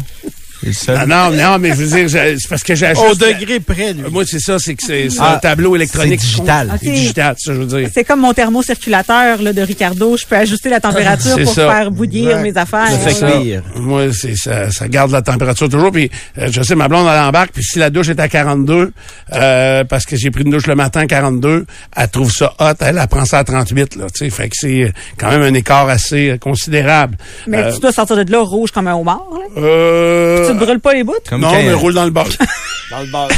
[0.89, 3.05] Ah, non, non, mais je veux dire, j'ai- c'est parce que j'ajuste...
[3.05, 4.05] Au degré près, lui.
[4.05, 6.21] Euh, Moi, c'est ça, c'est que c'est c'est Ah, un tableau électronique.
[6.21, 6.73] c'est digital.
[6.83, 7.89] C'est digital, ça, je veux dire.
[7.93, 10.17] C'est comme mon thermocirculateur là, de Ricardo.
[10.17, 11.69] Je peux ajuster la température pour ça.
[11.71, 12.43] faire bouillir Ouais.
[12.43, 12.89] mes affaires.
[12.89, 13.63] Ça fait cuire.
[13.77, 15.91] Moi, c'est ça, ça garde la température toujours.
[15.93, 17.51] Puis euh, je sais, ma blonde elle embarque.
[17.53, 18.93] Puis si la douche est à 42,
[19.33, 22.65] euh, parce que j'ai pris une douche le matin à 42, elle trouve ça hot.
[22.81, 24.07] Elle, elle prend ça à 38 là.
[24.15, 27.17] Tu sais, fait que c'est quand même un écart assez euh, considérable.
[27.47, 29.23] Mais Euh, tu dois sortir de là rouge comme un homard.
[29.57, 29.63] Là.
[29.63, 31.15] euh, Tu te brûles pas les bouts?
[31.29, 32.25] Comme non, quand mais roule dans le bol.
[32.91, 33.29] Dans le bar.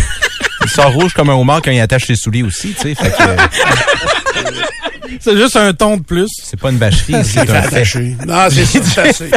[0.65, 2.95] Il sort rouge comme un homard quand il attache ses souliers aussi, tu sais.
[2.95, 3.37] Fait que euh,
[5.21, 6.29] C'est juste un ton de plus.
[6.43, 7.85] c'est pas une vacherie, c'est un fait.
[8.27, 9.31] Non, c'est ça, c'est assez.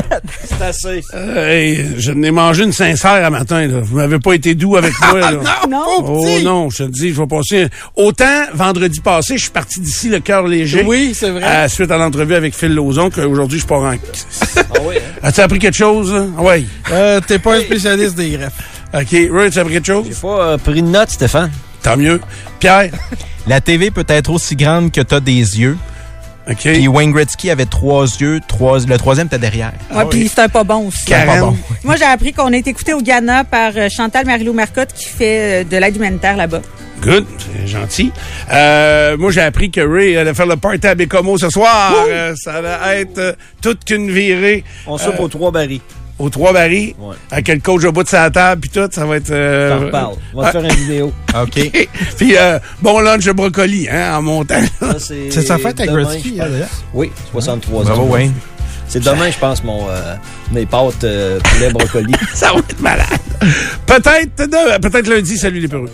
[0.45, 1.01] C'est assez.
[1.13, 3.67] Euh, hey, je n'ai mangé une sincère à matin.
[3.67, 3.80] Là.
[3.82, 5.19] Vous m'avez pas été doux avec moi.
[5.19, 5.39] Là.
[5.69, 5.84] Non.
[6.03, 7.67] Oh non, je te dis, je vais passer.
[7.95, 10.84] Autant vendredi passé, je suis parti d'ici le cœur léger.
[10.86, 11.43] Oui, c'est vrai.
[11.43, 13.91] Euh, suite à l'entrevue avec Phil Lauzon, qu'aujourd'hui je pars en.
[13.93, 15.19] Ah oui, hein?
[15.23, 16.13] As-tu appris quelque chose?
[16.13, 16.25] là?
[16.38, 16.65] Oui.
[16.91, 18.53] Euh, T'es pas un spécialiste des greffes.
[18.93, 19.29] OK.
[19.31, 20.05] Roy, as-tu appris quelque chose?
[20.07, 21.51] J'ai pas euh, pris de notes, Stéphane.
[21.83, 22.21] Tant mieux.
[22.59, 22.91] Pierre?
[23.47, 25.77] La TV peut être aussi grande que t'as des yeux.
[26.49, 26.57] OK.
[26.61, 29.73] Puis Wayne Gretzky avait trois yeux, trois, le troisième était derrière.
[29.93, 31.05] Ouais, puis c'est un pas bon aussi.
[31.05, 31.27] Karen?
[31.27, 31.57] pas bon.
[31.83, 35.61] Moi, j'ai appris qu'on est écouté au Ghana par euh, Chantal Marilou Marcotte qui fait
[35.61, 36.61] euh, de l'aide humanitaire là-bas.
[37.01, 38.11] Good, c'est gentil.
[38.51, 41.93] Euh, moi, j'ai appris que Ray allait faire le party à Bécomo ce soir.
[42.07, 45.81] Euh, ça allait être euh, toute qu'une virée On soupe aux trois barils.
[46.20, 47.15] Aux trois barils, Ouais.
[47.32, 49.30] avec le coach au bout de sa table, puis tout, ça va être...
[49.32, 50.15] euh, T'en reparles.
[50.34, 51.13] On va te ah, faire une vidéo.
[51.41, 51.88] OK.
[52.18, 54.61] puis euh, bon lunch de brocoli, hein, en montant.
[54.97, 56.68] C'est sa fête à Gretzky, hein, d'ailleurs.
[56.93, 57.84] Oui, 63 ans.
[57.86, 58.34] Bravo, Wayne.
[58.89, 60.15] C'est demain, je pense, mon, euh,
[60.53, 62.13] mes pâtes euh, poulet brocoli.
[62.34, 63.05] ça va être malade.
[63.86, 65.91] Peut-être, peut-être lundi, salut les perruques.